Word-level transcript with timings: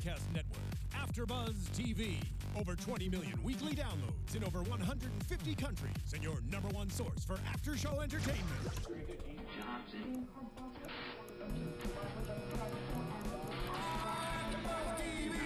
Podcast 0.00 0.20
Network, 0.34 0.60
AfterBuzz 0.94 1.54
TV. 1.76 2.16
Over 2.58 2.74
20 2.74 3.08
million 3.10 3.38
weekly 3.42 3.74
downloads 3.74 4.34
in 4.34 4.42
over 4.44 4.62
150 4.62 5.54
countries, 5.54 5.92
and 6.14 6.22
your 6.22 6.38
number 6.50 6.68
one 6.68 6.88
source 6.88 7.24
for 7.24 7.38
after-show 7.52 8.00
entertainment. 8.00 8.40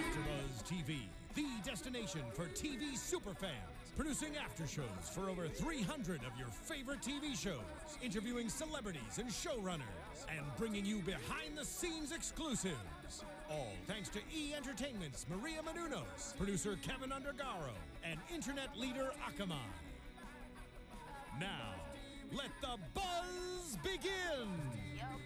AfterBuzz 0.07 0.63
TV, 0.63 0.99
the 1.35 1.45
destination 1.65 2.21
for 2.33 2.45
TV 2.45 2.93
superfans, 2.93 3.51
producing 3.97 4.33
aftershows 4.33 5.09
for 5.13 5.29
over 5.29 5.47
300 5.49 6.21
of 6.21 6.39
your 6.39 6.47
favorite 6.47 7.01
TV 7.01 7.37
shows, 7.37 7.59
interviewing 8.01 8.47
celebrities 8.47 9.17
and 9.17 9.27
showrunners, 9.29 10.25
and 10.29 10.45
bringing 10.57 10.85
you 10.85 10.99
behind-the-scenes 10.99 12.13
exclusives. 12.13 12.75
All 13.49 13.67
thanks 13.87 14.09
to 14.09 14.19
E 14.35 14.53
Entertainment's 14.55 15.25
Maria 15.29 15.59
Menounos, 15.61 16.35
producer 16.37 16.77
Kevin 16.81 17.11
Undergaro, 17.11 17.73
and 18.03 18.19
internet 18.33 18.75
leader 18.77 19.11
Akamai. 19.27 19.55
Now, 21.39 21.75
let 22.33 22.49
the 22.61 22.77
buzz 22.93 23.77
begin. 23.83 24.49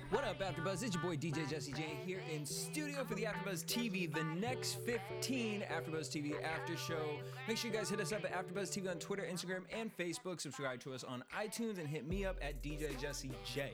What 0.09 0.23
up, 0.23 0.39
AfterBuzz? 0.39 0.83
It's 0.83 0.95
your 0.95 1.03
boy 1.03 1.15
DJ 1.15 1.47
Jesse 1.49 1.71
J 1.71 1.85
here 2.05 2.21
in 2.33 2.45
studio 2.45 3.03
for 3.03 3.13
the 3.15 3.23
AfterBuzz 3.23 3.63
TV, 3.65 4.11
the 4.11 4.23
next 4.23 4.79
15 4.85 5.61
AfterBuzz 5.61 6.09
TV 6.09 6.33
after 6.43 6.75
show. 6.75 7.19
Make 7.47 7.57
sure 7.57 7.71
you 7.71 7.77
guys 7.77 7.89
hit 7.89 7.99
us 7.99 8.11
up 8.11 8.25
at 8.25 8.33
AfterBuzz 8.33 8.75
TV 8.75 8.89
on 8.89 8.97
Twitter, 8.97 9.23
Instagram, 9.23 9.61
and 9.71 9.95
Facebook. 9.95 10.41
Subscribe 10.41 10.79
to 10.81 10.93
us 10.93 11.03
on 11.03 11.23
iTunes 11.37 11.77
and 11.77 11.87
hit 11.87 12.07
me 12.07 12.25
up 12.25 12.37
at 12.41 12.61
DJ 12.63 12.99
Jesse 12.99 13.31
J. 13.45 13.73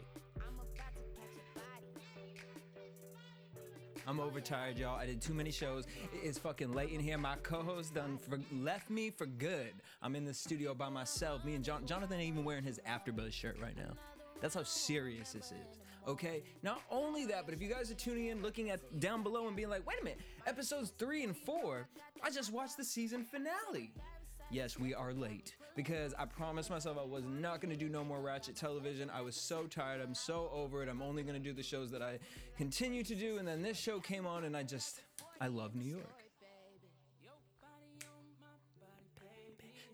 I'm 4.07 4.19
overtired, 4.19 4.77
y'all. 4.77 4.97
I 4.99 5.07
did 5.07 5.19
too 5.19 5.33
many 5.33 5.51
shows. 5.51 5.85
It 6.13 6.23
is 6.23 6.37
fucking 6.37 6.73
late 6.73 6.91
in 6.91 6.99
here. 6.99 7.17
My 7.17 7.35
co-host 7.41 7.95
done 7.95 8.20
for, 8.20 8.39
left 8.53 8.89
me 8.89 9.09
for 9.09 9.25
good. 9.25 9.73
I'm 10.01 10.15
in 10.15 10.25
the 10.25 10.34
studio 10.34 10.75
by 10.75 10.89
myself. 10.89 11.43
Me 11.43 11.55
and 11.55 11.63
John, 11.63 11.87
Jonathan 11.87 12.20
ain't 12.20 12.34
even 12.34 12.45
wearing 12.45 12.63
his 12.63 12.79
AfterBuzz 12.87 13.34
shirt 13.34 13.57
right 13.59 13.75
now. 13.75 13.93
That's 14.41 14.53
how 14.53 14.63
serious 14.63 15.31
this 15.31 15.45
is. 15.45 15.79
Okay. 16.07 16.43
Not 16.62 16.81
only 16.91 17.25
that, 17.25 17.45
but 17.45 17.55
if 17.55 17.62
you 17.62 17.67
guys 17.67 17.89
are 17.89 17.95
tuning 17.95 18.27
in, 18.27 18.43
looking 18.43 18.70
at 18.70 18.99
down 18.99 19.23
below 19.23 19.47
and 19.47 19.55
being 19.55 19.70
like, 19.70 19.87
"Wait 19.87 19.99
a 19.99 20.03
minute, 20.03 20.19
episodes 20.45 20.93
three 20.99 21.23
and 21.23 21.35
four, 21.35 21.87
I 22.21 22.29
just 22.29 22.53
watched 22.53 22.77
the 22.77 22.84
season 22.84 23.23
finale." 23.23 23.91
Yes, 24.51 24.77
we 24.77 24.93
are 24.93 25.13
late 25.13 25.55
because 25.76 26.13
I 26.18 26.26
promised 26.26 26.70
myself 26.70 26.98
I 26.99 27.05
was 27.05 27.26
not 27.26 27.62
going 27.62 27.71
to 27.71 27.77
do 27.77 27.90
no 27.90 28.04
more 28.04 28.21
Ratchet 28.21 28.55
television. 28.55 29.12
I 29.13 29.21
was 29.21 29.35
so 29.35 29.63
tired. 29.63 30.01
I'm 30.01 30.15
so 30.15 30.49
over 30.54 30.81
it. 30.81 30.90
I'm 30.90 31.01
only 31.01 31.23
going 31.23 31.35
to 31.35 31.43
do 31.43 31.54
the 31.54 31.63
shows 31.63 31.91
that 31.91 32.01
I 32.01 32.20
continue 32.57 33.04
to 33.04 33.15
do. 33.15 33.37
And 33.37 33.48
then 33.48 33.62
this 33.62 33.77
show 33.77 33.99
came 33.99 34.26
on, 34.26 34.46
and 34.46 34.55
I 34.55 34.63
just, 34.63 35.01
I 35.41 35.48
love 35.48 35.76
New 35.76 35.85
York. 35.85 36.26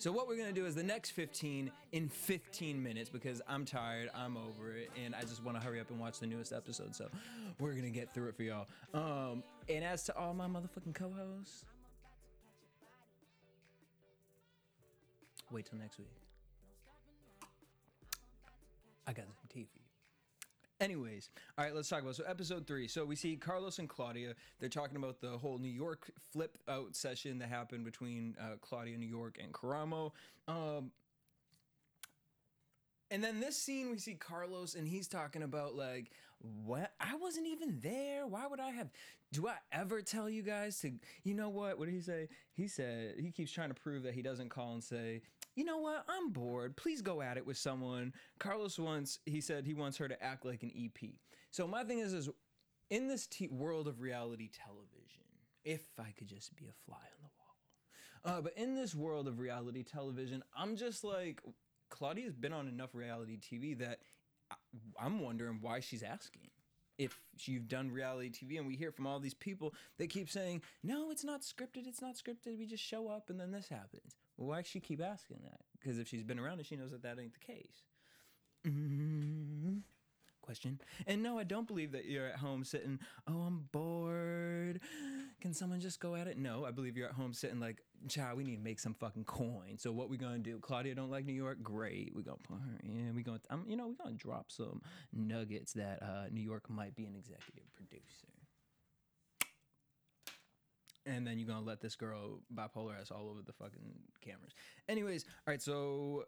So 0.01 0.11
what 0.11 0.27
we're 0.27 0.35
gonna 0.35 0.51
do 0.51 0.65
is 0.65 0.73
the 0.73 0.81
next 0.81 1.11
15 1.11 1.71
in 1.91 2.09
15 2.09 2.81
minutes 2.81 3.07
because 3.07 3.39
I'm 3.47 3.65
tired, 3.65 4.09
I'm 4.15 4.35
over 4.35 4.73
it, 4.75 4.89
and 4.99 5.13
I 5.13 5.21
just 5.21 5.43
want 5.43 5.61
to 5.61 5.63
hurry 5.63 5.79
up 5.79 5.91
and 5.91 5.99
watch 5.99 6.17
the 6.19 6.25
newest 6.25 6.53
episode. 6.53 6.95
So 6.95 7.07
we're 7.59 7.75
gonna 7.75 7.91
get 7.91 8.11
through 8.11 8.29
it 8.29 8.35
for 8.35 8.41
y'all. 8.41 8.65
Um, 8.95 9.43
and 9.69 9.85
as 9.85 10.03
to 10.05 10.17
all 10.17 10.33
my 10.33 10.47
motherfucking 10.47 10.95
co-hosts, 10.95 11.65
wait 15.51 15.65
till 15.65 15.79
next 15.79 15.97
week. 15.97 16.07
I 19.07 19.13
got 19.13 19.25
some 19.25 19.49
tea 19.49 19.65
for 19.65 19.77
you. 19.77 19.85
Anyways, 20.79 21.29
all 21.57 21.65
right, 21.65 21.75
let's 21.75 21.89
talk 21.89 22.01
about 22.01 22.15
so 22.15 22.23
episode 22.27 22.65
three. 22.65 22.87
So 22.87 23.05
we 23.05 23.15
see 23.15 23.35
Carlos 23.35 23.77
and 23.77 23.87
Claudia. 23.87 24.33
They're 24.59 24.67
talking 24.67 24.97
about 24.97 25.21
the 25.21 25.37
whole 25.37 25.59
New 25.59 25.69
York 25.69 26.09
flip 26.31 26.57
out 26.67 26.95
session 26.95 27.37
that 27.37 27.49
happened 27.49 27.85
between 27.85 28.35
uh, 28.39 28.55
Claudia, 28.61 28.97
New 28.97 29.07
York, 29.07 29.37
and 29.41 29.53
Karamo. 29.53 30.11
Um, 30.47 30.91
and 33.11 33.23
then 33.23 33.39
this 33.39 33.57
scene, 33.57 33.91
we 33.91 33.99
see 33.99 34.15
Carlos, 34.15 34.73
and 34.73 34.87
he's 34.87 35.07
talking 35.07 35.43
about 35.43 35.75
like, 35.75 36.09
what? 36.65 36.93
I 36.99 37.15
wasn't 37.15 37.45
even 37.45 37.79
there. 37.83 38.25
Why 38.25 38.47
would 38.47 38.59
I 38.59 38.71
have? 38.71 38.89
Do 39.31 39.47
I 39.47 39.57
ever 39.71 40.01
tell 40.01 40.29
you 40.29 40.41
guys 40.41 40.79
to? 40.79 40.93
You 41.23 41.35
know 41.35 41.49
what? 41.49 41.77
What 41.77 41.85
did 41.85 41.93
he 41.93 42.01
say? 42.01 42.27
He 42.53 42.67
said 42.67 43.15
he 43.19 43.29
keeps 43.29 43.51
trying 43.51 43.69
to 43.69 43.75
prove 43.75 44.01
that 44.03 44.15
he 44.15 44.23
doesn't 44.23 44.49
call 44.49 44.73
and 44.73 44.83
say, 44.83 45.21
you 45.55 45.63
know 45.65 45.77
what? 45.77 46.05
I'm 46.07 46.31
bored. 46.31 46.75
Please 46.77 47.01
go 47.01 47.21
at 47.21 47.37
it 47.37 47.45
with 47.45 47.57
someone. 47.57 48.13
Carlos 48.39 48.79
wants. 48.79 49.19
He 49.25 49.41
said 49.41 49.65
he 49.65 49.73
wants 49.73 49.97
her 49.97 50.07
to 50.07 50.23
act 50.23 50.45
like 50.45 50.63
an 50.63 50.71
EP. 50.75 51.11
So 51.49 51.67
my 51.67 51.83
thing 51.83 51.99
is, 51.99 52.13
is 52.13 52.29
in 52.89 53.07
this 53.07 53.27
world 53.49 53.87
of 53.87 54.01
reality 54.01 54.49
television, 54.49 55.23
if 55.63 55.81
I 55.99 56.11
could 56.17 56.27
just 56.27 56.55
be 56.55 56.65
a 56.65 56.73
fly 56.85 56.97
on 56.97 57.21
the 57.21 57.29
wall. 57.37 58.37
Uh, 58.37 58.41
but 58.41 58.53
in 58.57 58.75
this 58.75 58.95
world 58.95 59.27
of 59.27 59.39
reality 59.39 59.83
television, 59.83 60.43
I'm 60.55 60.75
just 60.75 61.03
like 61.03 61.41
Claudia's 61.89 62.35
been 62.35 62.53
on 62.53 62.67
enough 62.67 62.93
reality 62.93 63.37
TV 63.37 63.77
that 63.79 63.99
I- 64.51 64.55
I'm 64.99 65.19
wondering 65.19 65.59
why 65.61 65.79
she's 65.79 66.03
asking. 66.03 66.49
If 66.97 67.19
you've 67.45 67.67
done 67.67 67.89
reality 67.91 68.29
TV 68.29 68.57
and 68.57 68.67
we 68.67 68.75
hear 68.75 68.91
from 68.91 69.07
all 69.07 69.19
these 69.19 69.33
people, 69.33 69.73
they 69.97 70.05
keep 70.07 70.29
saying, 70.29 70.61
no, 70.83 71.09
it's 71.09 71.23
not 71.23 71.41
scripted, 71.41 71.87
it's 71.87 72.01
not 72.01 72.15
scripted, 72.15 72.57
we 72.59 72.65
just 72.67 72.83
show 72.83 73.07
up 73.07 73.29
and 73.29 73.39
then 73.39 73.51
this 73.51 73.69
happens. 73.69 74.15
Why 74.41 74.63
she 74.63 74.79
keep 74.79 75.01
asking 75.01 75.37
that? 75.43 75.61
Because 75.79 75.99
if 75.99 76.07
she's 76.07 76.23
been 76.23 76.39
around 76.39 76.59
it, 76.59 76.65
she 76.65 76.75
knows 76.75 76.91
that 76.91 77.03
that 77.03 77.19
ain't 77.19 77.33
the 77.33 77.39
case. 77.39 77.83
Mm, 78.67 79.81
question. 80.41 80.79
And 81.07 81.23
no, 81.23 81.39
I 81.39 81.43
don't 81.43 81.67
believe 81.67 81.91
that 81.93 82.05
you're 82.05 82.27
at 82.27 82.37
home 82.37 82.63
sitting, 82.63 82.99
oh, 83.27 83.41
I'm 83.41 83.67
bored. 83.71 84.81
Can 85.41 85.53
someone 85.53 85.79
just 85.79 85.99
go 85.99 86.15
at 86.15 86.27
it? 86.27 86.37
No, 86.37 86.65
I 86.65 86.71
believe 86.71 86.97
you're 86.97 87.07
at 87.07 87.15
home 87.15 87.33
sitting 87.33 87.59
like, 87.59 87.81
child, 88.07 88.37
we 88.37 88.43
need 88.43 88.57
to 88.57 88.61
make 88.61 88.79
some 88.79 88.93
fucking 88.93 89.25
coin. 89.25 89.77
So 89.77 89.91
what 89.91 90.09
we 90.09 90.17
gonna 90.17 90.39
do? 90.39 90.59
Claudia 90.59 90.95
don't 90.95 91.11
like 91.11 91.25
New 91.25 91.33
York? 91.33 91.61
Great. 91.63 92.13
We 92.15 92.23
gonna, 92.23 92.37
yeah, 92.83 93.11
we 93.15 93.23
gonna, 93.23 93.39
um, 93.49 93.65
you 93.67 93.75
know, 93.75 93.87
we 93.87 93.95
gonna 93.95 94.15
drop 94.15 94.51
some 94.51 94.81
nuggets 95.13 95.73
that 95.73 96.01
uh, 96.01 96.29
New 96.31 96.41
York 96.41 96.69
might 96.69 96.95
be 96.95 97.05
an 97.05 97.15
executive 97.15 97.71
producer. 97.75 98.27
And 101.05 101.25
then 101.25 101.39
you're 101.39 101.47
gonna 101.47 101.65
let 101.65 101.81
this 101.81 101.95
girl 101.95 102.41
bipolar 102.53 102.99
ass 102.99 103.11
all 103.11 103.29
over 103.29 103.41
the 103.45 103.53
fucking 103.53 103.93
cameras. 104.21 104.53
Anyways, 104.87 105.25
all 105.47 105.51
right, 105.51 105.61
so 105.61 106.25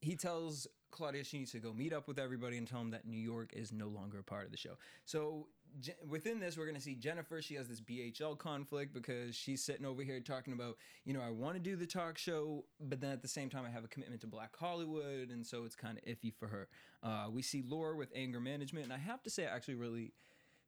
he 0.00 0.16
tells 0.16 0.66
Claudia 0.90 1.24
she 1.24 1.38
needs 1.38 1.52
to 1.52 1.58
go 1.58 1.72
meet 1.72 1.92
up 1.92 2.08
with 2.08 2.18
everybody 2.18 2.56
and 2.56 2.66
tell 2.66 2.78
them 2.78 2.90
that 2.90 3.06
New 3.06 3.18
York 3.18 3.52
is 3.52 3.72
no 3.72 3.88
longer 3.88 4.20
a 4.20 4.24
part 4.24 4.44
of 4.46 4.50
the 4.50 4.56
show. 4.56 4.76
So 5.04 5.48
Je- 5.78 5.94
within 6.08 6.40
this, 6.40 6.56
we're 6.56 6.66
gonna 6.66 6.80
see 6.80 6.94
Jennifer. 6.94 7.40
She 7.40 7.54
has 7.54 7.68
this 7.68 7.80
BHL 7.80 8.36
conflict 8.38 8.92
because 8.92 9.36
she's 9.36 9.62
sitting 9.62 9.86
over 9.86 10.02
here 10.02 10.20
talking 10.20 10.52
about, 10.52 10.76
you 11.04 11.12
know, 11.12 11.20
I 11.20 11.30
want 11.30 11.54
to 11.54 11.60
do 11.60 11.76
the 11.76 11.86
talk 11.86 12.18
show, 12.18 12.64
but 12.80 13.00
then 13.00 13.12
at 13.12 13.22
the 13.22 13.28
same 13.28 13.48
time, 13.48 13.64
I 13.64 13.70
have 13.70 13.84
a 13.84 13.88
commitment 13.88 14.20
to 14.22 14.26
Black 14.26 14.56
Hollywood, 14.56 15.30
and 15.30 15.46
so 15.46 15.64
it's 15.64 15.76
kind 15.76 15.98
of 15.98 16.04
iffy 16.04 16.32
for 16.34 16.48
her. 16.48 16.68
Uh, 17.02 17.26
we 17.30 17.42
see 17.42 17.62
Laura 17.66 17.96
with 17.96 18.10
anger 18.14 18.40
management, 18.40 18.84
and 18.84 18.92
I 18.92 18.98
have 18.98 19.22
to 19.24 19.30
say, 19.30 19.46
I 19.46 19.54
actually 19.54 19.76
really. 19.76 20.12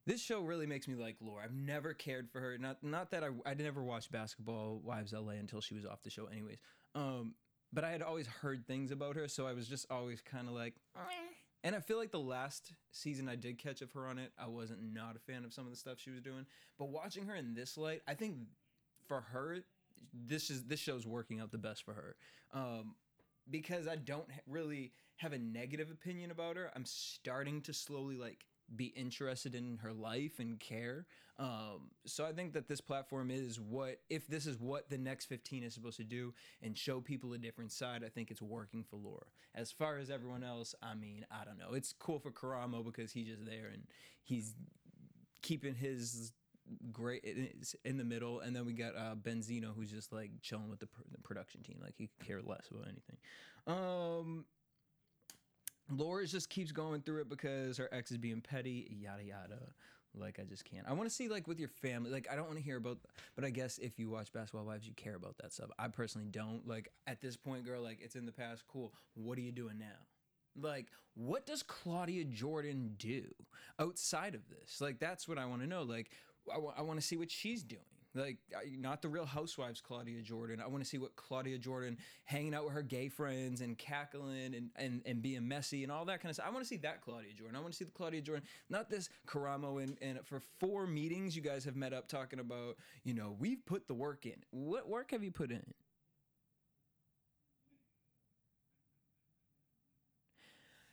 This 0.05 0.21
show 0.21 0.41
really 0.41 0.65
makes 0.65 0.87
me 0.87 0.95
like 0.95 1.15
Laura. 1.21 1.43
I've 1.43 1.53
never 1.53 1.93
cared 1.93 2.29
for 2.29 2.39
her. 2.41 2.57
Not 2.57 2.83
not 2.83 3.11
that 3.11 3.23
I 3.23 3.29
I 3.45 3.53
never 3.53 3.83
watched 3.83 4.11
Basketball 4.11 4.81
Wives 4.83 5.13
LA 5.13 5.33
until 5.33 5.61
she 5.61 5.73
was 5.73 5.85
off 5.85 6.03
the 6.03 6.09
show, 6.09 6.25
anyways. 6.25 6.57
Um, 6.93 7.35
but 7.71 7.83
I 7.83 7.91
had 7.91 8.01
always 8.01 8.27
heard 8.27 8.67
things 8.67 8.91
about 8.91 9.15
her, 9.15 9.27
so 9.27 9.47
I 9.47 9.53
was 9.53 9.67
just 9.67 9.85
always 9.89 10.21
kind 10.21 10.47
of 10.47 10.53
like. 10.53 10.75
And 11.65 11.75
I 11.75 11.79
feel 11.79 11.97
like 11.97 12.11
the 12.11 12.19
last 12.19 12.73
season 12.91 13.29
I 13.29 13.35
did 13.35 13.57
catch 13.57 13.81
of 13.81 13.91
her 13.93 14.05
on 14.05 14.19
it, 14.19 14.33
I 14.37 14.47
wasn't 14.47 14.93
not 14.93 15.15
a 15.15 15.19
fan 15.19 15.45
of 15.45 15.53
some 15.53 15.63
of 15.63 15.71
the 15.71 15.77
stuff 15.77 15.97
she 15.97 16.11
was 16.11 16.21
doing. 16.21 16.45
But 16.77 16.89
watching 16.89 17.25
her 17.27 17.35
in 17.35 17.53
this 17.53 17.77
light, 17.77 18.01
I 18.05 18.15
think 18.15 18.35
for 19.07 19.21
her, 19.21 19.59
this 20.13 20.49
is 20.49 20.63
this 20.63 20.81
show's 20.81 21.07
working 21.07 21.39
out 21.39 21.51
the 21.51 21.57
best 21.57 21.85
for 21.85 21.93
her. 21.93 22.15
Um, 22.53 22.95
because 23.49 23.87
I 23.87 23.95
don't 23.95 24.27
really 24.47 24.91
have 25.17 25.31
a 25.31 25.37
negative 25.37 25.89
opinion 25.89 26.31
about 26.31 26.57
her. 26.57 26.69
I'm 26.75 26.85
starting 26.85 27.61
to 27.61 27.73
slowly 27.73 28.17
like 28.17 28.45
be 28.75 28.85
interested 28.85 29.55
in 29.55 29.77
her 29.81 29.93
life 29.93 30.39
and 30.39 30.59
care. 30.59 31.05
Um, 31.39 31.91
so 32.05 32.25
I 32.25 32.31
think 32.31 32.53
that 32.53 32.67
this 32.67 32.81
platform 32.81 33.31
is 33.31 33.59
what, 33.59 33.99
if 34.09 34.27
this 34.27 34.45
is 34.45 34.59
what 34.59 34.89
the 34.89 34.97
next 34.97 35.25
15 35.25 35.63
is 35.63 35.73
supposed 35.73 35.97
to 35.97 36.03
do 36.03 36.33
and 36.61 36.77
show 36.77 37.01
people 37.01 37.33
a 37.33 37.37
different 37.37 37.71
side, 37.71 38.03
I 38.05 38.09
think 38.09 38.31
it's 38.31 38.41
working 38.41 38.83
for 38.83 38.97
Laura. 38.97 39.25
As 39.55 39.71
far 39.71 39.97
as 39.97 40.09
everyone 40.09 40.43
else, 40.43 40.75
I 40.81 40.95
mean, 40.95 41.25
I 41.31 41.43
don't 41.45 41.57
know. 41.57 41.73
It's 41.73 41.93
cool 41.93 42.19
for 42.19 42.31
Karamo 42.31 42.83
because 42.85 43.11
he's 43.11 43.27
just 43.27 43.45
there 43.45 43.69
and 43.73 43.83
he's 44.23 44.55
keeping 45.41 45.75
his 45.75 46.31
great 46.91 47.23
in 47.83 47.97
the 47.97 48.03
middle 48.03 48.39
and 48.39 48.55
then 48.55 48.65
we 48.65 48.71
got 48.71 48.95
uh 48.95 49.15
benzino 49.15 49.75
who's 49.75 49.91
just 49.91 50.13
like 50.13 50.31
chilling 50.41 50.69
with 50.69 50.79
the, 50.79 50.87
pr- 50.87 51.01
the 51.11 51.17
production 51.17 51.61
team 51.61 51.77
like 51.81 51.93
he 51.97 52.07
could 52.07 52.25
care 52.25 52.41
less 52.41 52.69
about 52.71 52.85
anything 52.87 53.17
um 53.67 54.45
Laura 55.91 56.25
just 56.25 56.49
keeps 56.49 56.71
going 56.71 57.01
through 57.01 57.21
it 57.21 57.29
because 57.29 57.77
her 57.77 57.89
ex 57.91 58.11
is 58.11 58.17
being 58.17 58.41
petty, 58.41 58.87
yada 58.89 59.23
yada. 59.23 59.59
Like 60.15 60.39
I 60.39 60.43
just 60.43 60.63
can't. 60.63 60.87
I 60.87 60.93
want 60.93 61.09
to 61.09 61.15
see 61.15 61.27
like 61.27 61.47
with 61.47 61.59
your 61.59 61.69
family. 61.69 62.11
Like 62.11 62.27
I 62.31 62.35
don't 62.35 62.45
want 62.45 62.57
to 62.57 62.63
hear 62.63 62.77
about. 62.77 62.99
But 63.35 63.45
I 63.45 63.49
guess 63.49 63.79
if 63.79 63.97
you 63.97 64.09
watch 64.09 64.31
Basketball 64.31 64.65
Wives, 64.65 64.87
you 64.87 64.93
care 64.93 65.15
about 65.15 65.37
that 65.39 65.53
stuff. 65.53 65.69
I 65.79 65.87
personally 65.87 66.27
don't. 66.29 66.67
Like 66.67 66.89
at 67.07 67.19
this 67.19 67.35
point, 67.35 67.65
girl, 67.65 67.81
like 67.81 67.99
it's 68.01 68.15
in 68.15 68.25
the 68.25 68.31
past. 68.31 68.63
Cool. 68.67 68.93
What 69.15 69.37
are 69.37 69.41
you 69.41 69.51
doing 69.51 69.79
now? 69.79 69.85
Like 70.55 70.87
what 71.15 71.45
does 71.45 71.63
Claudia 71.63 72.25
Jordan 72.25 72.93
do 72.97 73.23
outside 73.79 74.35
of 74.35 74.41
this? 74.49 74.81
Like 74.81 74.99
that's 74.99 75.27
what 75.27 75.37
I 75.37 75.45
want 75.45 75.61
to 75.61 75.67
know. 75.67 75.83
Like 75.83 76.11
I 76.51 76.81
want 76.81 76.99
to 76.99 77.05
see 77.05 77.17
what 77.17 77.31
she's 77.31 77.63
doing. 77.63 77.81
Like, 78.15 78.37
not 78.77 79.01
the 79.01 79.09
Real 79.09 79.25
Housewives 79.25 79.81
Claudia 79.81 80.21
Jordan. 80.21 80.61
I 80.61 80.67
want 80.67 80.83
to 80.83 80.89
see 80.89 80.99
what 80.99 81.15
Claudia 81.15 81.57
Jordan 81.57 81.97
hanging 82.25 82.53
out 82.53 82.63
with 82.63 82.73
her 82.73 82.83
gay 82.83 83.09
friends 83.09 83.61
and 83.61 83.75
cackling 83.75 84.53
and, 84.53 84.69
and, 84.75 85.01
and 85.05 85.21
being 85.21 85.47
messy 85.47 85.81
and 85.81 85.91
all 85.91 86.05
that 86.05 86.21
kind 86.21 86.29
of 86.29 86.35
stuff. 86.35 86.45
I 86.47 86.51
want 86.51 86.63
to 86.63 86.67
see 86.67 86.77
that 86.77 87.01
Claudia 87.01 87.33
Jordan. 87.33 87.55
I 87.55 87.59
want 87.59 87.73
to 87.73 87.77
see 87.77 87.85
the 87.85 87.91
Claudia 87.91 88.21
Jordan, 88.21 88.45
not 88.69 88.87
this 88.89 89.09
Karamo. 89.27 89.81
And, 89.81 89.97
and 90.01 90.19
for 90.25 90.39
four 90.59 90.85
meetings, 90.85 91.35
you 91.35 91.41
guys 91.41 91.65
have 91.65 91.75
met 91.75 91.91
up 91.91 92.07
talking 92.07 92.39
about, 92.39 92.77
you 93.03 93.15
know, 93.15 93.35
we've 93.39 93.65
put 93.65 93.87
the 93.87 93.95
work 93.95 94.27
in. 94.27 94.35
What 94.51 94.87
work 94.87 95.09
have 95.09 95.23
you 95.23 95.31
put 95.31 95.49
in? 95.49 95.63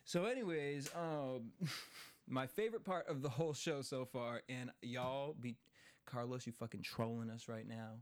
So, 0.04 0.24
anyways, 0.24 0.90
um, 0.96 1.52
my 2.28 2.46
favorite 2.46 2.84
part 2.84 3.08
of 3.08 3.22
the 3.22 3.28
whole 3.28 3.52
show 3.52 3.82
so 3.82 4.04
far, 4.04 4.42
and 4.48 4.70
y'all 4.82 5.36
be 5.38 5.56
Carlos, 6.06 6.46
you 6.46 6.52
fucking 6.52 6.82
trolling 6.82 7.30
us 7.30 7.48
right 7.48 7.66
now, 7.66 7.98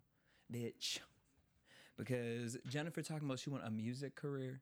bitch. 0.52 0.98
Because 1.96 2.56
Jennifer 2.66 3.02
talking 3.02 3.26
about 3.26 3.40
she 3.40 3.50
want 3.50 3.66
a 3.66 3.70
music 3.70 4.14
career. 4.14 4.60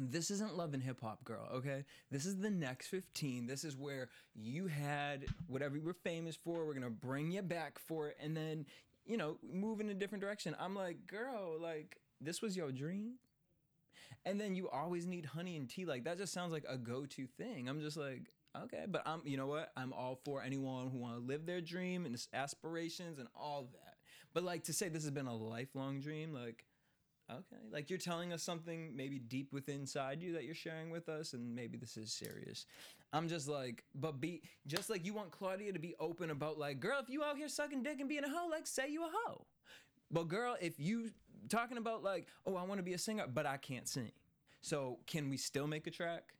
This 0.00 0.30
isn't 0.30 0.56
love 0.56 0.74
and 0.74 0.82
hip 0.82 1.00
hop, 1.00 1.24
girl, 1.24 1.48
okay? 1.54 1.84
This 2.10 2.24
is 2.24 2.38
the 2.38 2.50
next 2.50 2.88
15. 2.88 3.46
This 3.46 3.64
is 3.64 3.76
where 3.76 4.08
you 4.34 4.68
had 4.68 5.26
whatever 5.48 5.76
you 5.76 5.84
were 5.84 5.92
famous 5.92 6.36
for. 6.36 6.64
We're 6.66 6.74
gonna 6.74 6.90
bring 6.90 7.32
you 7.32 7.42
back 7.42 7.78
for 7.78 8.08
it 8.08 8.16
and 8.22 8.36
then, 8.36 8.66
you 9.06 9.16
know, 9.16 9.38
move 9.52 9.80
in 9.80 9.88
a 9.88 9.94
different 9.94 10.22
direction. 10.22 10.54
I'm 10.58 10.74
like, 10.74 11.06
girl, 11.06 11.58
like, 11.60 11.96
this 12.20 12.42
was 12.42 12.56
your 12.56 12.70
dream? 12.70 13.14
and 14.24 14.40
then 14.40 14.54
you 14.54 14.68
always 14.68 15.06
need 15.06 15.24
honey 15.24 15.56
and 15.56 15.68
tea 15.68 15.84
like 15.84 16.04
that 16.04 16.18
just 16.18 16.32
sounds 16.32 16.52
like 16.52 16.64
a 16.68 16.76
go-to 16.76 17.26
thing 17.26 17.68
i'm 17.68 17.80
just 17.80 17.96
like 17.96 18.30
okay 18.64 18.84
but 18.88 19.02
i'm 19.06 19.20
you 19.24 19.36
know 19.36 19.46
what? 19.46 19.72
I'm 19.76 19.92
all 19.92 20.18
for 20.24 20.42
anyone 20.42 20.90
who 20.90 20.98
want 20.98 21.14
to 21.14 21.20
live 21.20 21.46
their 21.46 21.60
dream 21.60 22.06
and 22.06 22.16
aspirations 22.32 23.18
and 23.18 23.28
all 23.34 23.68
that. 23.72 23.94
But 24.34 24.44
like 24.44 24.64
to 24.64 24.72
say 24.72 24.88
this 24.88 25.02
has 25.02 25.10
been 25.10 25.26
a 25.26 25.36
lifelong 25.36 26.00
dream 26.00 26.32
like 26.32 26.64
okay. 27.30 27.62
Like 27.70 27.90
you're 27.90 27.98
telling 27.98 28.32
us 28.32 28.42
something 28.42 28.96
maybe 28.96 29.18
deep 29.18 29.52
within 29.52 29.80
inside 29.80 30.22
you 30.22 30.32
that 30.34 30.44
you're 30.44 30.54
sharing 30.54 30.90
with 30.90 31.08
us 31.08 31.32
and 31.32 31.54
maybe 31.54 31.76
this 31.76 31.96
is 31.96 32.12
serious. 32.12 32.66
I'm 33.12 33.28
just 33.28 33.48
like 33.48 33.84
but 33.94 34.20
be 34.20 34.42
just 34.66 34.90
like 34.90 35.04
you 35.04 35.14
want 35.14 35.30
claudia 35.30 35.72
to 35.72 35.78
be 35.78 35.94
open 36.00 36.30
about 36.30 36.58
like 36.58 36.80
girl 36.80 37.00
if 37.00 37.08
you 37.08 37.22
out 37.22 37.36
here 37.36 37.48
sucking 37.48 37.82
dick 37.82 38.00
and 38.00 38.08
being 38.08 38.24
a 38.24 38.28
hoe 38.28 38.48
like 38.50 38.66
say 38.66 38.90
you 38.90 39.04
a 39.04 39.10
hoe. 39.12 39.46
But 40.10 40.28
girl, 40.28 40.56
if 40.60 40.78
you 40.80 41.10
talking 41.48 41.78
about 41.78 42.02
like, 42.02 42.26
oh, 42.46 42.56
I 42.56 42.62
want 42.64 42.78
to 42.78 42.82
be 42.82 42.94
a 42.94 42.98
singer, 42.98 43.26
but 43.32 43.46
I 43.46 43.56
can't 43.56 43.86
sing. 43.86 44.12
So 44.60 44.98
can 45.06 45.28
we 45.28 45.36
still 45.36 45.66
make 45.66 45.86
a 45.86 45.90
track? 45.90 46.32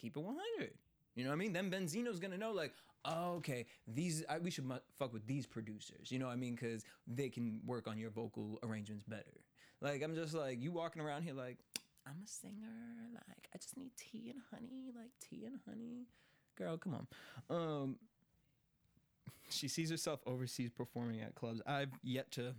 Keep 0.00 0.16
it 0.16 0.20
100. 0.20 0.70
You 1.14 1.24
know 1.24 1.30
what 1.30 1.34
I 1.34 1.38
mean? 1.38 1.52
Then 1.52 1.70
Benzino's 1.70 2.18
gonna 2.18 2.38
know 2.38 2.52
like, 2.52 2.72
oh, 3.04 3.34
okay, 3.36 3.66
these 3.86 4.24
I, 4.28 4.38
we 4.38 4.50
should 4.50 4.66
mu- 4.66 4.78
fuck 4.98 5.12
with 5.12 5.26
these 5.26 5.46
producers. 5.46 6.10
You 6.10 6.18
know 6.18 6.26
what 6.26 6.32
I 6.32 6.36
mean? 6.36 6.54
Because 6.54 6.84
they 7.06 7.28
can 7.28 7.60
work 7.66 7.88
on 7.88 7.98
your 7.98 8.10
vocal 8.10 8.58
arrangements 8.62 9.04
better. 9.04 9.40
Like 9.80 10.02
I'm 10.02 10.14
just 10.14 10.34
like 10.34 10.60
you 10.60 10.72
walking 10.72 11.02
around 11.02 11.22
here 11.22 11.34
like, 11.34 11.58
I'm 12.06 12.16
a 12.24 12.28
singer. 12.28 13.10
Like 13.14 13.48
I 13.54 13.58
just 13.58 13.76
need 13.76 13.90
tea 13.96 14.30
and 14.30 14.40
honey. 14.50 14.92
Like 14.96 15.10
tea 15.20 15.44
and 15.44 15.58
honey. 15.68 16.06
Girl, 16.56 16.78
come 16.78 16.94
on. 16.94 17.56
Um, 17.56 17.96
she 19.50 19.68
sees 19.68 19.90
herself 19.90 20.20
overseas 20.26 20.70
performing 20.70 21.20
at 21.20 21.34
clubs. 21.34 21.60
I've 21.66 21.90
yet 22.02 22.30
to 22.32 22.54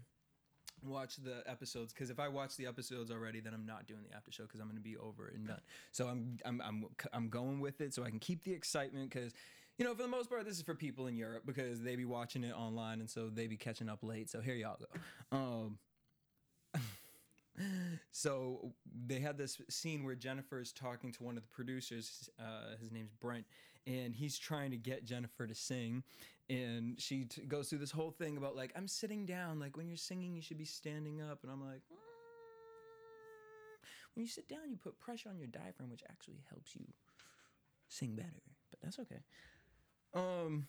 watch 0.83 1.17
the 1.17 1.43
episodes 1.45 1.93
because 1.93 2.09
if 2.09 2.19
I 2.19 2.27
watch 2.27 2.57
the 2.57 2.65
episodes 2.65 3.11
already, 3.11 3.39
then 3.39 3.53
I'm 3.53 3.65
not 3.65 3.87
doing 3.87 4.01
the 4.07 4.15
after 4.15 4.31
show 4.31 4.43
because 4.43 4.59
I'm 4.59 4.67
going 4.67 4.77
to 4.77 4.83
be 4.83 4.97
over 4.97 5.31
and 5.33 5.47
done. 5.47 5.61
So 5.91 6.07
I'm 6.07 6.37
I'm 6.45 6.61
I'm 6.61 6.85
I'm 7.13 7.29
going 7.29 7.59
with 7.59 7.81
it 7.81 7.93
so 7.93 8.03
I 8.03 8.09
can 8.09 8.19
keep 8.19 8.43
the 8.43 8.53
excitement 8.53 9.09
because. 9.09 9.33
You 9.77 9.87
know, 9.87 9.95
for 9.95 10.03
the 10.03 10.09
most 10.09 10.29
part, 10.29 10.45
this 10.45 10.57
is 10.57 10.61
for 10.61 10.75
people 10.75 11.07
in 11.07 11.15
Europe 11.15 11.43
because 11.43 11.81
they 11.81 11.95
be 11.95 12.05
watching 12.05 12.43
it 12.43 12.53
online, 12.53 12.99
and 12.99 13.09
so 13.09 13.29
they 13.29 13.47
be 13.47 13.57
catching 13.57 13.89
up 13.89 14.03
late. 14.03 14.29
So 14.29 14.39
here 14.39 14.53
y'all 14.53 14.77
go. 14.77 15.35
Um, 15.35 15.79
so 18.11 18.73
they 19.07 19.19
had 19.19 19.37
this 19.37 19.59
scene 19.69 20.03
where 20.03 20.13
Jennifer 20.13 20.59
is 20.59 20.71
talking 20.71 21.11
to 21.13 21.23
one 21.23 21.37
of 21.37 21.43
the 21.43 21.49
producers. 21.49 22.29
Uh, 22.39 22.75
his 22.79 22.91
name's 22.91 23.13
Brent, 23.13 23.45
and 23.87 24.15
he's 24.15 24.37
trying 24.37 24.71
to 24.71 24.77
get 24.77 25.05
Jennifer 25.05 25.47
to 25.47 25.55
sing. 25.55 26.03
And 26.49 26.99
she 26.99 27.25
t- 27.25 27.43
goes 27.43 27.69
through 27.69 27.79
this 27.79 27.91
whole 27.91 28.11
thing 28.11 28.37
about 28.37 28.55
like, 28.55 28.73
I'm 28.75 28.87
sitting 28.87 29.25
down. 29.25 29.59
Like 29.59 29.77
when 29.77 29.87
you're 29.87 29.97
singing, 29.97 30.35
you 30.35 30.41
should 30.41 30.57
be 30.57 30.65
standing 30.65 31.21
up. 31.21 31.39
And 31.43 31.51
I'm 31.51 31.61
like, 31.63 31.81
"Mm." 31.91 32.11
when 34.13 34.23
you 34.23 34.29
sit 34.29 34.47
down, 34.47 34.69
you 34.69 34.77
put 34.77 34.99
pressure 34.99 35.29
on 35.29 35.37
your 35.37 35.47
diaphragm, 35.47 35.89
which 35.89 36.03
actually 36.09 36.43
helps 36.49 36.75
you 36.75 36.85
sing 37.87 38.15
better. 38.15 38.41
But 38.69 38.81
that's 38.81 38.99
okay. 38.99 39.21
Um, 40.13 40.67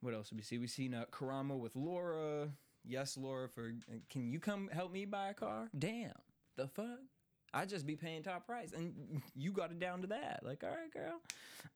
what 0.00 0.14
else 0.14 0.28
did 0.28 0.36
we 0.38 0.42
see? 0.44 0.58
We 0.58 0.66
seen 0.66 0.94
uh, 0.94 1.06
Karamo 1.10 1.58
with 1.58 1.74
Laura. 1.74 2.50
Yes, 2.84 3.16
Laura. 3.16 3.48
For 3.48 3.72
can 4.10 4.30
you 4.30 4.40
come 4.40 4.68
help 4.72 4.92
me 4.92 5.04
buy 5.04 5.30
a 5.30 5.34
car? 5.34 5.68
Damn, 5.76 6.12
the 6.56 6.68
fuck. 6.68 7.00
I 7.54 7.64
just 7.64 7.86
be 7.86 7.96
paying 7.96 8.22
top 8.22 8.46
price, 8.46 8.72
and 8.72 9.22
you 9.34 9.52
got 9.52 9.70
it 9.70 9.80
down 9.80 10.02
to 10.02 10.06
that. 10.08 10.40
Like, 10.44 10.62
all 10.64 10.70
right, 10.70 10.92
girl. 10.92 11.20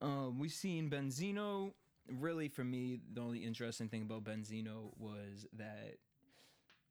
Um, 0.01 0.39
we 0.39 0.49
seen 0.49 0.91
Benzino. 0.91 1.73
Really, 2.19 2.49
for 2.49 2.65
me, 2.65 2.99
the 3.13 3.21
only 3.21 3.39
interesting 3.39 3.89
thing 3.89 4.03
about 4.03 4.25
Benzino 4.25 4.91
was 4.99 5.47
that 5.57 5.99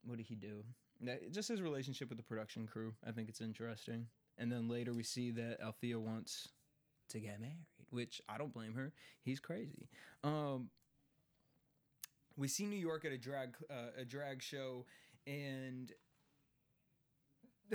what 0.04 0.18
did 0.18 0.28
he 0.28 0.36
do? 0.36 0.64
That, 1.02 1.32
just 1.32 1.50
his 1.50 1.62
relationship 1.62 2.10
with 2.10 2.18
the 2.18 2.24
production 2.24 2.68
crew. 2.68 2.94
I 3.08 3.12
think 3.12 3.30
it's 3.30 3.42
interesting. 3.42 4.08
And 4.38 4.52
then 4.52 4.68
later 4.68 4.94
we 4.94 5.04
see 5.04 5.32
that 5.32 5.58
Althea 5.62 6.00
wants 6.00 6.48
to 7.10 7.20
get 7.20 7.40
married, 7.40 7.66
which 7.90 8.22
I 8.30 8.38
don't 8.38 8.54
blame 8.54 8.74
her. 8.76 8.94
He's 9.22 9.40
crazy. 9.40 9.90
Um, 10.24 10.70
we 12.38 12.48
see 12.48 12.66
New 12.66 12.80
York 12.80 13.06
at 13.06 13.12
a 13.12 13.18
drag 13.18 13.56
uh, 13.70 14.00
a 14.00 14.06
drag 14.06 14.42
show, 14.42 14.86
and 15.28 15.92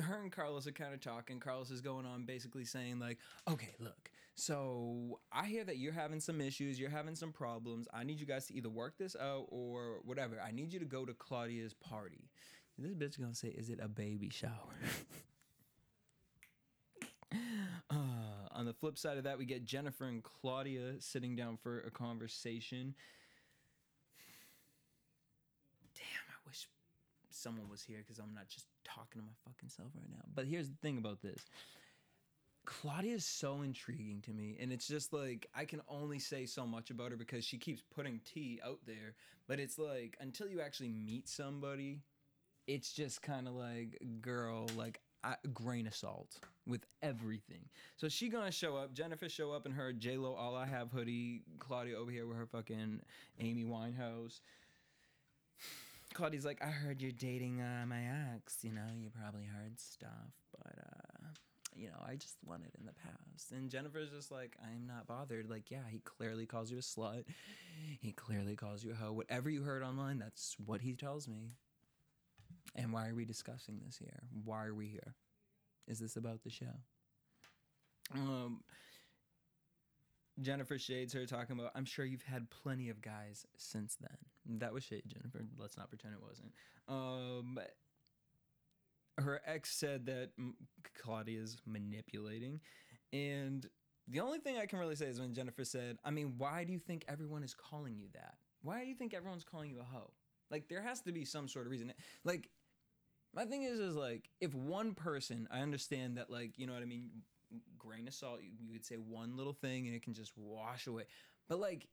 her 0.02 0.20
and 0.22 0.32
Carlos 0.32 0.66
are 0.66 0.72
kind 0.72 0.94
of 0.94 1.00
talking. 1.00 1.40
Carlos 1.40 1.70
is 1.70 1.80
going 1.80 2.06
on 2.06 2.24
basically 2.24 2.64
saying 2.64 2.98
like, 2.98 3.18
"Okay, 3.48 3.74
look. 3.78 4.10
So 4.34 5.20
I 5.32 5.46
hear 5.46 5.64
that 5.64 5.78
you're 5.78 5.92
having 5.92 6.20
some 6.20 6.40
issues, 6.40 6.78
you're 6.78 6.90
having 6.90 7.14
some 7.14 7.32
problems. 7.32 7.88
I 7.92 8.04
need 8.04 8.20
you 8.20 8.26
guys 8.26 8.46
to 8.48 8.54
either 8.54 8.68
work 8.68 8.98
this 8.98 9.16
out 9.16 9.46
or 9.48 10.00
whatever. 10.04 10.40
I 10.40 10.52
need 10.52 10.72
you 10.72 10.78
to 10.78 10.84
go 10.84 11.04
to 11.04 11.14
Claudia's 11.14 11.74
party." 11.74 12.30
This 12.78 12.92
bitch 12.92 13.18
gonna 13.18 13.34
say, 13.34 13.48
"Is 13.48 13.70
it 13.70 13.80
a 13.82 13.88
baby 13.88 14.30
shower?" 14.30 14.74
Uh, 17.90 18.48
on 18.52 18.64
the 18.64 18.72
flip 18.72 18.98
side 18.98 19.18
of 19.18 19.24
that, 19.24 19.38
we 19.38 19.44
get 19.44 19.64
Jennifer 19.64 20.06
and 20.06 20.22
Claudia 20.22 21.00
sitting 21.00 21.36
down 21.36 21.56
for 21.56 21.80
a 21.80 21.90
conversation. 21.90 22.94
Damn, 25.94 26.04
I 26.28 26.38
wish 26.46 26.68
someone 27.30 27.68
was 27.68 27.82
here 27.82 27.98
because 27.98 28.18
I'm 28.18 28.34
not 28.34 28.48
just 28.48 28.66
talking 28.96 29.20
to 29.20 29.26
my 29.26 29.34
fucking 29.44 29.68
self 29.68 29.88
right 29.94 30.10
now. 30.10 30.24
But 30.34 30.46
here's 30.46 30.68
the 30.68 30.76
thing 30.82 30.98
about 30.98 31.20
this. 31.22 31.44
Claudia 32.64 33.14
is 33.14 33.24
so 33.24 33.62
intriguing 33.62 34.20
to 34.22 34.32
me, 34.32 34.56
and 34.60 34.72
it's 34.72 34.88
just 34.88 35.12
like 35.12 35.48
I 35.54 35.64
can 35.64 35.80
only 35.88 36.18
say 36.18 36.46
so 36.46 36.66
much 36.66 36.90
about 36.90 37.12
her 37.12 37.16
because 37.16 37.44
she 37.44 37.58
keeps 37.58 37.82
putting 37.94 38.20
tea 38.24 38.60
out 38.64 38.80
there. 38.86 39.14
But 39.46 39.60
it's 39.60 39.78
like 39.78 40.16
until 40.20 40.48
you 40.48 40.60
actually 40.60 40.88
meet 40.88 41.28
somebody, 41.28 42.00
it's 42.66 42.92
just 42.92 43.22
kind 43.22 43.46
of 43.46 43.54
like, 43.54 44.00
girl, 44.20 44.66
like 44.76 45.00
a 45.22 45.36
grain 45.48 45.86
of 45.86 45.94
salt 45.94 46.38
with 46.66 46.84
everything. 47.02 47.68
So 47.96 48.08
she 48.08 48.28
gonna 48.28 48.50
show 48.50 48.76
up. 48.76 48.92
Jennifer 48.94 49.28
show 49.28 49.52
up 49.52 49.66
in 49.66 49.72
her 49.72 49.92
J 49.92 50.16
Lo 50.16 50.34
All 50.34 50.56
I 50.56 50.66
Have 50.66 50.90
hoodie. 50.90 51.42
Claudia 51.60 51.96
over 51.96 52.10
here 52.10 52.26
with 52.26 52.36
her 52.36 52.46
fucking 52.46 53.00
Amy 53.40 53.64
Winehouse. 53.64 54.40
Claudia's 56.16 56.46
like, 56.46 56.62
I 56.62 56.70
heard 56.70 57.02
you're 57.02 57.12
dating 57.12 57.60
uh, 57.60 57.84
my 57.86 58.00
ex. 58.34 58.58
You 58.62 58.72
know, 58.72 58.86
you 58.98 59.10
probably 59.10 59.44
heard 59.44 59.78
stuff, 59.78 60.32
but 60.50 60.72
uh, 60.78 61.28
you 61.74 61.88
know, 61.88 62.02
I 62.08 62.14
just 62.14 62.36
want 62.42 62.62
it 62.64 62.72
in 62.78 62.86
the 62.86 62.92
past. 62.92 63.52
And 63.52 63.70
Jennifer's 63.70 64.08
just 64.08 64.32
like, 64.32 64.56
I'm 64.62 64.86
not 64.86 65.06
bothered. 65.06 65.50
Like, 65.50 65.70
yeah, 65.70 65.82
he 65.90 65.98
clearly 65.98 66.46
calls 66.46 66.70
you 66.70 66.78
a 66.78 66.80
slut. 66.80 67.24
He 68.00 68.12
clearly 68.12 68.56
calls 68.56 68.82
you 68.82 68.92
a 68.92 68.94
hoe. 68.94 69.12
Whatever 69.12 69.50
you 69.50 69.62
heard 69.62 69.82
online, 69.82 70.18
that's 70.18 70.56
what 70.64 70.80
he 70.80 70.94
tells 70.94 71.28
me. 71.28 71.50
And 72.74 72.94
why 72.94 73.08
are 73.08 73.14
we 73.14 73.26
discussing 73.26 73.80
this 73.84 73.98
here? 73.98 74.22
Why 74.42 74.64
are 74.64 74.74
we 74.74 74.86
here? 74.86 75.14
Is 75.86 75.98
this 75.98 76.16
about 76.16 76.42
the 76.44 76.50
show? 76.50 76.80
Um, 78.14 78.62
Jennifer 80.40 80.78
shades 80.78 81.12
her 81.14 81.24
talking 81.26 81.58
about. 81.58 81.72
I'm 81.74 81.84
sure 81.84 82.04
you've 82.04 82.22
had 82.22 82.50
plenty 82.50 82.90
of 82.90 83.00
guys 83.00 83.46
since 83.56 83.96
then. 84.00 84.58
That 84.60 84.72
was 84.72 84.84
shade, 84.84 85.02
Jennifer. 85.06 85.44
Let's 85.58 85.76
not 85.76 85.88
pretend 85.88 86.14
it 86.14 86.22
wasn't. 86.22 86.52
Um, 86.88 87.58
her 89.18 89.40
ex 89.46 89.74
said 89.74 90.06
that 90.06 90.30
mm, 90.38 90.52
Claudia's 91.02 91.56
manipulating, 91.66 92.60
and 93.12 93.66
the 94.08 94.20
only 94.20 94.38
thing 94.38 94.58
I 94.58 94.66
can 94.66 94.78
really 94.78 94.94
say 94.94 95.06
is 95.06 95.20
when 95.20 95.34
Jennifer 95.34 95.64
said, 95.64 95.98
"I 96.04 96.10
mean, 96.10 96.34
why 96.36 96.64
do 96.64 96.72
you 96.72 96.78
think 96.78 97.04
everyone 97.08 97.42
is 97.42 97.54
calling 97.54 97.96
you 97.96 98.08
that? 98.12 98.34
Why 98.62 98.82
do 98.82 98.88
you 98.88 98.94
think 98.94 99.14
everyone's 99.14 99.44
calling 99.44 99.70
you 99.70 99.80
a 99.80 99.84
hoe? 99.84 100.10
Like, 100.50 100.68
there 100.68 100.82
has 100.82 101.00
to 101.02 101.12
be 101.12 101.24
some 101.24 101.48
sort 101.48 101.66
of 101.66 101.72
reason. 101.72 101.92
Like, 102.24 102.50
my 103.34 103.44
thing 103.46 103.62
is, 103.62 103.80
is 103.80 103.96
like, 103.96 104.28
if 104.40 104.54
one 104.54 104.94
person, 104.94 105.48
I 105.50 105.60
understand 105.60 106.18
that, 106.18 106.30
like, 106.30 106.58
you 106.58 106.66
know 106.66 106.74
what 106.74 106.82
I 106.82 106.86
mean." 106.86 107.22
Grain 107.78 108.08
of 108.08 108.14
salt. 108.14 108.40
You, 108.42 108.72
could 108.72 108.84
say 108.84 108.96
one 108.96 109.36
little 109.36 109.52
thing 109.52 109.86
and 109.86 109.94
it 109.94 110.02
can 110.02 110.14
just 110.14 110.32
wash 110.36 110.86
away. 110.86 111.04
But 111.48 111.60
like 111.60 111.88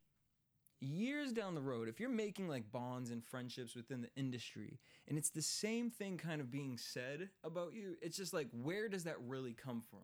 years 0.80 1.32
down 1.32 1.56
the 1.56 1.62
road, 1.62 1.88
if 1.88 2.00
you're 2.00 2.10
making 2.10 2.48
like 2.48 2.72
bonds 2.72 3.12
and 3.12 3.24
friendships 3.24 3.76
within 3.76 4.02
the 4.02 4.10
industry 4.16 4.80
and 5.08 5.18
it's 5.18 5.30
the 5.30 5.42
same 5.42 5.90
thing 5.90 6.18
kind 6.18 6.42
of 6.42 6.52
being 6.52 6.78
said 6.78 7.30
about 7.44 7.74
you, 7.74 7.96
it's 8.02 8.18
just 8.18 8.34
like, 8.34 8.48
where 8.52 8.90
does 8.90 9.06
that 9.06 9.16
really 9.22 9.54
come 9.54 9.82
from? 9.90 10.02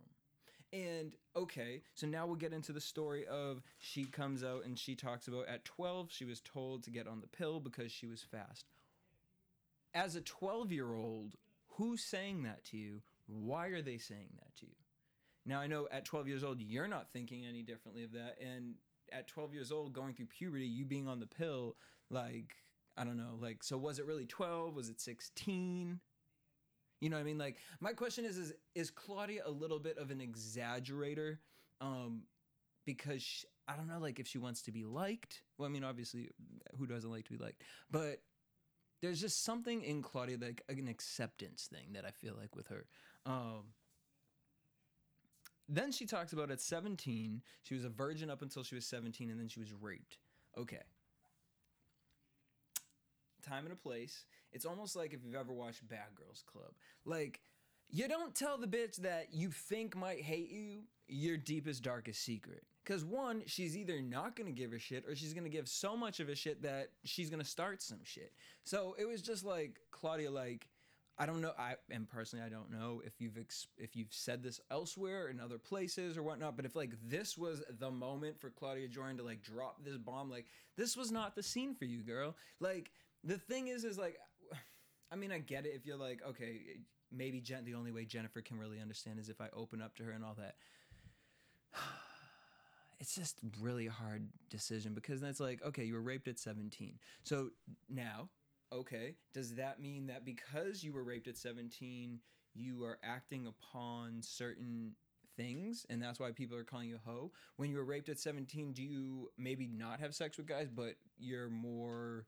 And 0.71 1.15
okay, 1.35 1.81
so 1.95 2.05
now 2.05 2.27
we'll 2.27 2.35
get 2.35 2.53
into 2.53 2.71
the 2.71 2.81
story 2.81 3.25
of 3.25 3.61
she 3.79 4.05
comes 4.05 4.43
out 4.43 4.65
and 4.65 4.77
she 4.77 4.95
talks 4.95 5.27
about 5.27 5.47
at 5.47 5.65
12, 5.65 6.11
she 6.11 6.25
was 6.25 6.41
told 6.41 6.83
to 6.83 6.91
get 6.91 7.07
on 7.07 7.21
the 7.21 7.27
pill 7.27 7.59
because 7.59 7.91
she 7.91 8.05
was 8.05 8.21
fast. 8.21 8.65
As 9.95 10.15
a 10.15 10.21
12 10.21 10.71
year 10.71 10.93
old, 10.93 11.35
who's 11.67 12.03
saying 12.03 12.43
that 12.43 12.63
to 12.65 12.77
you? 12.77 13.01
Why 13.25 13.67
are 13.67 13.81
they 13.81 13.97
saying 13.97 14.29
that 14.37 14.55
to 14.57 14.67
you? 14.67 14.73
Now, 15.45 15.59
I 15.59 15.67
know 15.67 15.87
at 15.91 16.05
12 16.05 16.27
years 16.27 16.43
old, 16.43 16.61
you're 16.61 16.87
not 16.87 17.11
thinking 17.11 17.45
any 17.45 17.63
differently 17.63 18.03
of 18.03 18.11
that. 18.13 18.37
And 18.41 18.75
at 19.11 19.27
12 19.27 19.53
years 19.53 19.71
old, 19.71 19.93
going 19.93 20.13
through 20.13 20.27
puberty, 20.27 20.65
you 20.65 20.85
being 20.85 21.07
on 21.07 21.19
the 21.19 21.25
pill, 21.25 21.75
like, 22.09 22.55
I 22.97 23.03
don't 23.03 23.17
know, 23.17 23.37
like, 23.39 23.63
so 23.63 23.77
was 23.77 23.99
it 23.99 24.05
really 24.05 24.25
12? 24.25 24.75
Was 24.75 24.89
it 24.89 24.99
16? 24.99 25.99
You 27.01 27.09
know 27.09 27.15
what 27.15 27.21
I 27.21 27.23
mean? 27.23 27.37
Like, 27.37 27.57
my 27.79 27.93
question 27.93 28.25
is, 28.25 28.37
is, 28.37 28.53
is 28.75 28.91
Claudia 28.91 29.43
a 29.45 29.51
little 29.51 29.79
bit 29.79 29.97
of 29.97 30.11
an 30.11 30.19
exaggerator? 30.19 31.37
Um, 31.81 32.23
because 32.85 33.21
she, 33.21 33.47
I 33.67 33.75
don't 33.75 33.87
know, 33.87 33.99
like, 33.99 34.19
if 34.19 34.27
she 34.27 34.37
wants 34.37 34.61
to 34.63 34.71
be 34.71 34.83
liked. 34.83 35.43
Well, 35.57 35.67
I 35.67 35.71
mean, 35.71 35.83
obviously, 35.83 36.29
who 36.77 36.85
doesn't 36.85 37.09
like 37.09 37.25
to 37.25 37.31
be 37.31 37.43
liked? 37.43 37.63
But 37.89 38.21
there's 39.01 39.21
just 39.21 39.43
something 39.43 39.81
in 39.81 40.01
Claudia, 40.01 40.37
like 40.41 40.63
an 40.67 40.87
acceptance 40.87 41.69
thing 41.71 41.93
that 41.93 42.05
I 42.05 42.11
feel 42.11 42.35
like 42.37 42.55
with 42.55 42.67
her. 42.67 42.85
Um, 43.25 43.73
then 45.69 45.91
she 45.91 46.05
talks 46.05 46.33
about 46.33 46.49
at 46.49 46.59
17, 46.59 47.41
she 47.63 47.73
was 47.75 47.85
a 47.85 47.89
virgin 47.89 48.29
up 48.29 48.41
until 48.41 48.63
she 48.63 48.75
was 48.75 48.85
17, 48.85 49.29
and 49.29 49.39
then 49.39 49.47
she 49.47 49.59
was 49.59 49.71
raped. 49.71 50.17
Okay. 50.57 50.81
Time 53.47 53.65
and 53.65 53.73
a 53.73 53.75
place. 53.75 54.25
It's 54.51 54.65
almost 54.65 54.95
like 54.95 55.13
if 55.13 55.23
you've 55.23 55.35
ever 55.35 55.53
watched 55.53 55.87
Bad 55.87 56.15
Girls 56.15 56.43
Club. 56.45 56.71
Like, 57.05 57.39
you 57.89 58.07
don't 58.07 58.35
tell 58.35 58.57
the 58.57 58.67
bitch 58.67 58.97
that 58.97 59.27
you 59.31 59.49
think 59.49 59.95
might 59.95 60.21
hate 60.21 60.49
you 60.51 60.81
your 61.07 61.37
deepest, 61.37 61.83
darkest 61.83 62.23
secret. 62.23 62.63
Because 62.83 63.05
one, 63.05 63.43
she's 63.45 63.77
either 63.77 64.01
not 64.01 64.35
gonna 64.35 64.51
give 64.51 64.73
a 64.73 64.79
shit 64.79 65.05
or 65.07 65.15
she's 65.15 65.33
gonna 65.33 65.49
give 65.49 65.67
so 65.67 65.95
much 65.95 66.19
of 66.19 66.29
a 66.29 66.35
shit 66.35 66.61
that 66.63 66.89
she's 67.03 67.29
gonna 67.29 67.43
start 67.43 67.81
some 67.81 67.99
shit. 68.03 68.33
So 68.63 68.95
it 68.97 69.05
was 69.05 69.21
just 69.21 69.43
like 69.43 69.79
Claudia, 69.91 70.31
like, 70.31 70.67
I 71.21 71.25
don't 71.25 71.41
know. 71.41 71.51
I 71.59 71.75
and 71.91 72.07
personally, 72.07 72.45
I 72.45 72.49
don't 72.49 72.71
know 72.71 73.01
if 73.05 73.19
you've 73.19 73.37
ex- 73.37 73.67
if 73.77 73.93
you've 73.93 74.13
said 74.13 74.41
this 74.41 74.61
elsewhere 74.71 75.27
in 75.27 75.41
other 75.41 75.57
places 75.57 76.17
or 76.17 76.23
whatnot. 76.23 76.55
But 76.55 76.65
if 76.65 76.77
like 76.77 76.93
this 77.03 77.37
was 77.37 77.61
the 77.77 77.91
moment 77.91 78.39
for 78.39 78.49
Claudia 78.49 78.87
Jordan 78.87 79.17
to 79.17 79.23
like 79.23 79.43
drop 79.43 79.83
this 79.83 79.97
bomb, 79.97 80.29
like 80.29 80.45
this 80.77 80.95
was 80.95 81.11
not 81.11 81.35
the 81.35 81.43
scene 81.43 81.75
for 81.75 81.83
you, 81.83 82.03
girl. 82.03 82.37
Like 82.61 82.91
the 83.21 83.37
thing 83.37 83.67
is, 83.67 83.83
is 83.83 83.97
like, 83.97 84.17
I 85.11 85.17
mean, 85.17 85.33
I 85.33 85.39
get 85.39 85.65
it 85.65 85.73
if 85.75 85.85
you're 85.85 85.97
like, 85.97 86.21
okay, 86.25 86.61
maybe 87.11 87.41
Jen, 87.41 87.65
the 87.65 87.75
only 87.75 87.91
way 87.91 88.05
Jennifer 88.05 88.41
can 88.41 88.57
really 88.57 88.79
understand 88.79 89.19
is 89.19 89.27
if 89.27 89.41
I 89.41 89.49
open 89.51 89.81
up 89.81 89.95
to 89.97 90.03
her 90.03 90.11
and 90.11 90.23
all 90.23 90.35
that. 90.35 90.55
It's 93.01 93.15
just 93.15 93.37
really 93.61 93.87
a 93.87 93.91
hard 93.91 94.27
decision 94.49 94.93
because 94.93 95.21
that's 95.21 95.39
like, 95.39 95.63
okay, 95.63 95.85
you 95.85 95.93
were 95.93 96.01
raped 96.01 96.27
at 96.27 96.37
17. 96.37 96.99
So 97.23 97.51
now 97.87 98.27
okay, 98.73 99.15
does 99.33 99.55
that 99.55 99.81
mean 99.81 100.07
that 100.07 100.25
because 100.25 100.83
you 100.83 100.93
were 100.93 101.03
raped 101.03 101.27
at 101.27 101.37
17, 101.37 102.19
you 102.53 102.83
are 102.83 102.99
acting 103.03 103.47
upon 103.47 104.21
certain 104.21 104.93
things 105.37 105.85
and 105.89 106.01
that's 106.01 106.19
why 106.19 106.31
people 106.31 106.57
are 106.57 106.63
calling 106.63 106.89
you 106.89 106.95
a 106.95 107.09
hoe? 107.09 107.31
When 107.57 107.69
you 107.69 107.77
were 107.77 107.85
raped 107.85 108.09
at 108.09 108.19
17, 108.19 108.73
do 108.73 108.83
you 108.83 109.29
maybe 109.37 109.67
not 109.67 109.99
have 109.99 110.15
sex 110.15 110.37
with 110.37 110.47
guys, 110.47 110.69
but 110.69 110.95
you're 111.17 111.49
more 111.49 112.25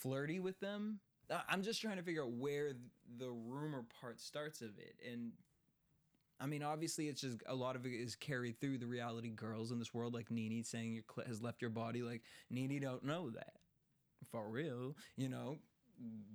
flirty 0.00 0.40
with 0.40 0.58
them? 0.60 1.00
I'm 1.48 1.62
just 1.62 1.80
trying 1.80 1.96
to 1.96 2.02
figure 2.02 2.22
out 2.22 2.32
where 2.32 2.72
the 3.18 3.30
rumor 3.30 3.84
part 4.00 4.20
starts 4.20 4.60
of 4.60 4.78
it. 4.78 4.96
And 5.10 5.32
I 6.40 6.46
mean, 6.46 6.62
obviously, 6.62 7.08
it's 7.08 7.20
just 7.20 7.38
a 7.46 7.54
lot 7.54 7.76
of 7.76 7.86
it 7.86 7.90
is 7.90 8.16
carried 8.16 8.60
through 8.60 8.78
the 8.78 8.86
reality 8.86 9.30
girls 9.30 9.70
in 9.70 9.78
this 9.78 9.94
world, 9.94 10.12
like 10.12 10.30
Nene 10.30 10.64
saying 10.64 10.92
your 10.92 11.04
clit 11.04 11.28
has 11.28 11.40
left 11.40 11.62
your 11.62 11.70
body. 11.70 12.02
Like 12.02 12.22
Nene 12.50 12.80
don't 12.80 13.04
know 13.04 13.30
that 13.30 13.61
for 14.30 14.48
real, 14.48 14.96
you 15.16 15.28
know, 15.28 15.58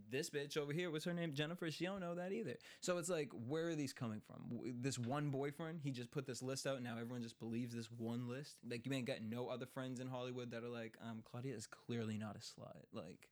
this 0.09 0.29
bitch 0.29 0.57
over 0.57 0.71
here, 0.71 0.89
what's 0.91 1.05
her 1.05 1.13
name? 1.13 1.33
Jennifer. 1.33 1.69
She 1.69 1.85
don't 1.85 1.99
know 1.99 2.15
that 2.15 2.31
either. 2.31 2.55
So 2.79 2.97
it's 2.97 3.09
like, 3.09 3.29
where 3.47 3.69
are 3.69 3.75
these 3.75 3.93
coming 3.93 4.21
from? 4.25 4.59
This 4.79 4.97
one 4.97 5.29
boyfriend, 5.29 5.81
he 5.83 5.91
just 5.91 6.11
put 6.11 6.25
this 6.25 6.41
list 6.41 6.65
out, 6.65 6.75
and 6.75 6.83
now 6.83 6.93
everyone 6.93 7.21
just 7.21 7.39
believes 7.39 7.75
this 7.75 7.89
one 7.91 8.29
list. 8.29 8.57
Like 8.69 8.85
you 8.85 8.93
ain't 8.93 9.07
got 9.07 9.21
no 9.21 9.47
other 9.47 9.65
friends 9.65 9.99
in 9.99 10.07
Hollywood 10.07 10.51
that 10.51 10.63
are 10.63 10.69
like, 10.69 10.95
um, 11.03 11.21
Claudia 11.29 11.55
is 11.55 11.67
clearly 11.67 12.17
not 12.17 12.35
a 12.35 12.39
slut. 12.39 12.83
Like, 12.93 13.29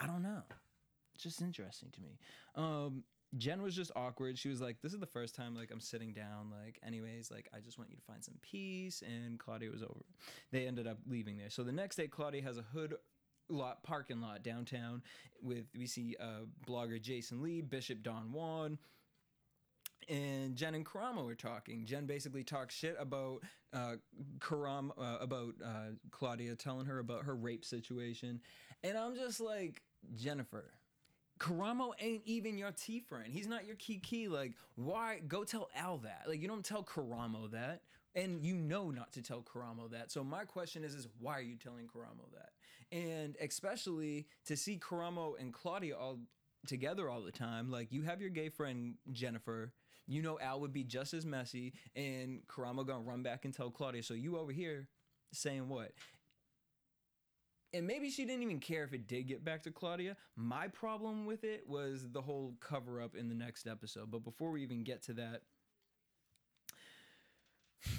I 0.00 0.06
don't 0.06 0.22
know. 0.22 0.42
It's 1.14 1.22
just 1.22 1.42
interesting 1.42 1.90
to 1.92 2.00
me. 2.00 2.18
Um, 2.56 3.04
Jen 3.38 3.62
was 3.62 3.74
just 3.74 3.90
awkward. 3.96 4.38
She 4.38 4.48
was 4.48 4.60
like, 4.60 4.80
"This 4.82 4.92
is 4.92 5.00
the 5.00 5.06
first 5.06 5.34
time 5.34 5.54
like 5.54 5.70
I'm 5.70 5.80
sitting 5.80 6.12
down. 6.12 6.50
Like, 6.50 6.78
anyways, 6.86 7.30
like 7.30 7.48
I 7.54 7.60
just 7.60 7.78
want 7.78 7.90
you 7.90 7.96
to 7.96 8.02
find 8.02 8.22
some 8.22 8.34
peace." 8.42 9.02
And 9.02 9.38
Claudia 9.38 9.70
was 9.70 9.82
over. 9.82 10.04
They 10.50 10.66
ended 10.66 10.86
up 10.86 10.98
leaving 11.06 11.38
there. 11.38 11.50
So 11.50 11.62
the 11.62 11.72
next 11.72 11.96
day, 11.96 12.08
Claudia 12.08 12.42
has 12.42 12.58
a 12.58 12.62
hood 12.62 12.94
lot 13.48 13.82
parking 13.82 14.20
lot 14.20 14.42
downtown 14.42 15.02
with 15.42 15.64
we 15.76 15.86
see 15.86 16.16
uh, 16.20 16.46
blogger 16.66 17.00
Jason 17.00 17.42
Lee, 17.42 17.60
Bishop 17.60 18.02
Don 18.02 18.32
Juan. 18.32 18.78
And 20.08 20.56
Jen 20.56 20.74
and 20.74 20.84
Karamo 20.84 21.30
are 21.30 21.36
talking. 21.36 21.86
Jen 21.86 22.06
basically 22.06 22.42
talks 22.42 22.74
shit 22.74 22.96
about 22.98 23.42
uh, 23.72 23.94
Karam, 24.40 24.92
uh, 24.98 25.18
about 25.20 25.54
uh, 25.64 25.92
Claudia 26.10 26.56
telling 26.56 26.86
her 26.86 26.98
about 26.98 27.24
her 27.24 27.36
rape 27.36 27.64
situation, 27.64 28.40
and 28.82 28.98
I'm 28.98 29.14
just 29.14 29.40
like 29.40 29.80
Jennifer, 30.16 30.72
Karamo 31.42 31.90
ain't 31.98 32.22
even 32.24 32.56
your 32.56 32.70
T 32.70 33.00
friend. 33.00 33.26
He's 33.26 33.48
not 33.48 33.66
your 33.66 33.74
Kiki. 33.76 34.28
Like, 34.28 34.52
why? 34.76 35.20
Go 35.26 35.42
tell 35.42 35.68
Al 35.76 35.98
that. 35.98 36.22
Like, 36.28 36.40
you 36.40 36.46
don't 36.46 36.64
tell 36.64 36.84
Karamo 36.84 37.50
that. 37.50 37.82
And 38.14 38.44
you 38.44 38.54
know 38.54 38.90
not 38.90 39.12
to 39.14 39.22
tell 39.22 39.42
Karamo 39.42 39.90
that. 39.90 40.12
So 40.12 40.22
my 40.22 40.44
question 40.44 40.84
is, 40.84 40.94
is 40.94 41.08
why 41.18 41.38
are 41.38 41.42
you 41.42 41.56
telling 41.56 41.86
Karamo 41.88 42.30
that? 42.34 42.50
And 42.96 43.36
especially 43.40 44.26
to 44.46 44.56
see 44.56 44.78
Karamo 44.78 45.32
and 45.40 45.52
Claudia 45.52 45.96
all 45.96 46.20
together 46.66 47.10
all 47.10 47.22
the 47.22 47.32
time. 47.32 47.70
Like 47.70 47.90
you 47.90 48.02
have 48.02 48.20
your 48.20 48.30
gay 48.30 48.48
friend 48.48 48.94
Jennifer. 49.10 49.72
You 50.06 50.22
know 50.22 50.38
Al 50.38 50.60
would 50.60 50.72
be 50.72 50.84
just 50.84 51.14
as 51.14 51.24
messy, 51.24 51.72
and 51.96 52.42
Karamo 52.48 52.86
gonna 52.86 53.00
run 53.00 53.22
back 53.22 53.44
and 53.44 53.54
tell 53.54 53.70
Claudia. 53.70 54.02
So 54.02 54.14
you 54.14 54.36
over 54.36 54.52
here 54.52 54.88
saying 55.32 55.68
what? 55.68 55.92
And 57.74 57.86
maybe 57.86 58.10
she 58.10 58.24
didn't 58.24 58.42
even 58.42 58.60
care 58.60 58.84
if 58.84 58.92
it 58.92 59.06
did 59.06 59.26
get 59.26 59.44
back 59.44 59.62
to 59.62 59.70
Claudia. 59.70 60.16
My 60.36 60.68
problem 60.68 61.24
with 61.24 61.44
it 61.44 61.66
was 61.66 62.10
the 62.12 62.20
whole 62.20 62.54
cover 62.60 63.00
up 63.00 63.14
in 63.16 63.28
the 63.28 63.34
next 63.34 63.66
episode. 63.66 64.10
But 64.10 64.24
before 64.24 64.50
we 64.50 64.62
even 64.62 64.82
get 64.82 65.02
to 65.04 65.14
that, 65.14 65.42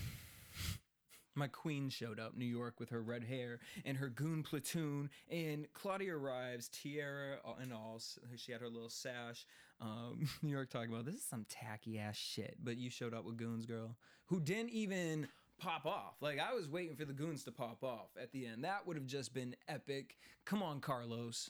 my 1.35 1.47
queen 1.47 1.89
showed 1.89 2.19
up, 2.19 2.37
New 2.37 2.45
York, 2.45 2.79
with 2.79 2.89
her 2.89 3.01
red 3.01 3.23
hair 3.23 3.59
and 3.83 3.97
her 3.97 4.09
goon 4.09 4.43
platoon. 4.43 5.09
And 5.29 5.65
Claudia 5.73 6.15
arrives, 6.15 6.69
tiara 6.69 7.37
and 7.59 7.73
all. 7.73 7.99
She 8.35 8.51
had 8.51 8.61
her 8.61 8.69
little 8.69 8.89
sash. 8.89 9.47
Um, 9.81 10.29
New 10.43 10.51
York 10.51 10.69
talking 10.69 10.91
about 10.91 11.05
this 11.05 11.15
is 11.15 11.25
some 11.25 11.45
tacky 11.49 11.97
ass 11.97 12.17
shit. 12.17 12.57
But 12.63 12.77
you 12.77 12.91
showed 12.91 13.15
up 13.15 13.25
with 13.25 13.37
goons, 13.37 13.65
girl, 13.65 13.97
who 14.25 14.39
didn't 14.39 14.69
even 14.69 15.27
pop 15.63 15.85
off. 15.85 16.15
Like 16.21 16.39
I 16.39 16.53
was 16.53 16.67
waiting 16.67 16.95
for 16.95 17.05
the 17.05 17.13
goons 17.13 17.43
to 17.45 17.51
pop 17.51 17.83
off 17.83 18.09
at 18.21 18.31
the 18.31 18.45
end. 18.45 18.63
That 18.63 18.85
would 18.85 18.97
have 18.97 19.05
just 19.05 19.33
been 19.33 19.55
epic. 19.67 20.17
Come 20.45 20.61
on, 20.61 20.81
Carlos. 20.81 21.49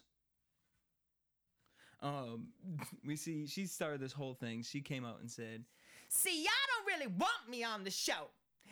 Um, 2.01 2.47
we 3.05 3.15
see 3.15 3.47
she 3.47 3.65
started 3.65 3.99
this 3.99 4.13
whole 4.13 4.35
thing. 4.35 4.61
She 4.61 4.81
came 4.81 5.05
out 5.05 5.19
and 5.19 5.29
said, 5.29 5.63
"See, 6.09 6.43
y'all 6.43 6.51
don't 6.75 6.93
really 6.93 7.07
want 7.07 7.49
me 7.49 7.63
on 7.63 7.83
the 7.83 7.91
show. 7.91 8.29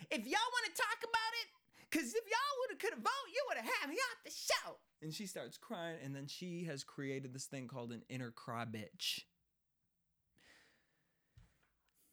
If 0.09 0.25
y'all 0.25 0.51
want 0.53 0.75
to 0.75 0.81
talk 0.81 0.97
about 0.99 1.33
it, 1.41 1.97
cause 1.97 2.13
if 2.13 2.23
y'all 2.25 2.57
would 2.61 2.71
have 2.71 2.79
could 2.79 2.93
have 2.93 2.99
voted, 3.03 3.33
you 3.33 3.43
would 3.49 3.57
have 3.57 3.71
had 3.79 3.89
me 3.89 3.95
off 3.95 4.23
the 4.23 4.31
show." 4.31 4.77
And 5.01 5.13
she 5.13 5.25
starts 5.25 5.57
crying, 5.57 5.97
and 6.03 6.15
then 6.15 6.27
she 6.27 6.65
has 6.65 6.83
created 6.83 7.33
this 7.33 7.45
thing 7.45 7.67
called 7.67 7.91
an 7.91 8.03
inner 8.09 8.29
cry 8.29 8.65
bitch. 8.65 9.21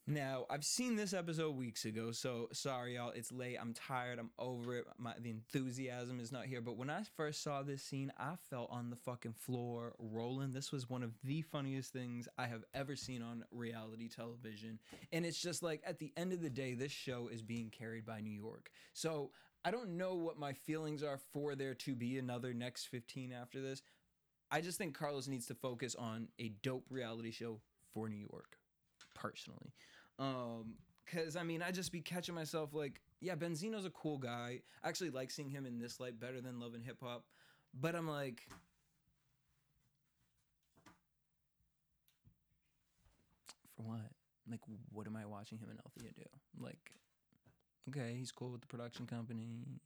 Now, 0.09 0.47
I've 0.49 0.65
seen 0.65 0.95
this 0.95 1.13
episode 1.13 1.55
weeks 1.55 1.85
ago, 1.85 2.11
so 2.11 2.49
sorry, 2.51 2.95
y'all. 2.95 3.11
It's 3.11 3.31
late. 3.31 3.57
I'm 3.61 3.75
tired. 3.75 4.17
I'm 4.17 4.31
over 4.39 4.75
it. 4.75 4.85
My, 4.97 5.13
the 5.21 5.29
enthusiasm 5.29 6.19
is 6.19 6.31
not 6.31 6.47
here. 6.47 6.61
But 6.61 6.77
when 6.77 6.89
I 6.89 7.03
first 7.15 7.43
saw 7.43 7.61
this 7.61 7.83
scene, 7.83 8.11
I 8.17 8.33
fell 8.49 8.67
on 8.71 8.89
the 8.89 8.95
fucking 8.95 9.35
floor 9.37 9.93
rolling. 9.99 10.51
This 10.51 10.71
was 10.71 10.89
one 10.89 11.03
of 11.03 11.11
the 11.23 11.43
funniest 11.43 11.93
things 11.93 12.27
I 12.39 12.47
have 12.47 12.63
ever 12.73 12.95
seen 12.95 13.21
on 13.21 13.45
reality 13.51 14.09
television. 14.09 14.79
And 15.11 15.27
it's 15.27 15.39
just 15.39 15.61
like, 15.61 15.83
at 15.85 15.99
the 15.99 16.11
end 16.17 16.33
of 16.33 16.41
the 16.41 16.49
day, 16.49 16.73
this 16.73 16.91
show 16.91 17.29
is 17.31 17.43
being 17.43 17.69
carried 17.69 18.07
by 18.07 18.19
New 18.19 18.31
York. 18.31 18.71
So 18.93 19.29
I 19.63 19.69
don't 19.69 19.95
know 19.95 20.15
what 20.15 20.39
my 20.39 20.53
feelings 20.53 21.03
are 21.03 21.19
for 21.33 21.53
there 21.53 21.75
to 21.75 21.93
be 21.93 22.17
another 22.17 22.51
next 22.51 22.85
15 22.85 23.31
after 23.31 23.61
this. 23.61 23.83
I 24.49 24.61
just 24.61 24.79
think 24.79 24.97
Carlos 24.97 25.27
needs 25.27 25.45
to 25.45 25.53
focus 25.53 25.93
on 25.93 26.29
a 26.39 26.49
dope 26.63 26.87
reality 26.89 27.29
show 27.29 27.59
for 27.93 28.09
New 28.09 28.17
York, 28.31 28.57
personally. 29.13 29.71
Um, 30.19 30.75
Cause 31.11 31.35
I 31.35 31.43
mean, 31.43 31.63
I 31.63 31.71
just 31.71 31.91
be 31.91 32.01
catching 32.01 32.35
myself 32.35 32.73
like, 32.73 33.01
yeah, 33.19 33.33
Benzino's 33.35 33.85
a 33.85 33.89
cool 33.89 34.19
guy. 34.19 34.61
I 34.83 34.89
actually 34.89 35.09
like 35.09 35.31
seeing 35.31 35.49
him 35.49 35.65
in 35.65 35.79
this 35.79 35.99
light 35.99 36.19
better 36.19 36.39
than 36.39 36.59
Love 36.59 36.75
and 36.75 36.83
Hip 36.83 36.97
Hop. 37.01 37.23
But 37.73 37.95
I'm 37.95 38.07
like, 38.07 38.47
for 43.75 43.83
what? 43.83 44.11
Like, 44.49 44.59
what 44.91 45.07
am 45.07 45.15
I 45.15 45.25
watching 45.25 45.57
him 45.57 45.69
and 45.69 45.79
Althea 45.79 46.11
do? 46.15 46.23
Like, 46.63 46.93
okay, 47.89 48.15
he's 48.15 48.31
cool 48.31 48.51
with 48.51 48.61
the 48.61 48.67
production 48.67 49.07
company. 49.07 49.79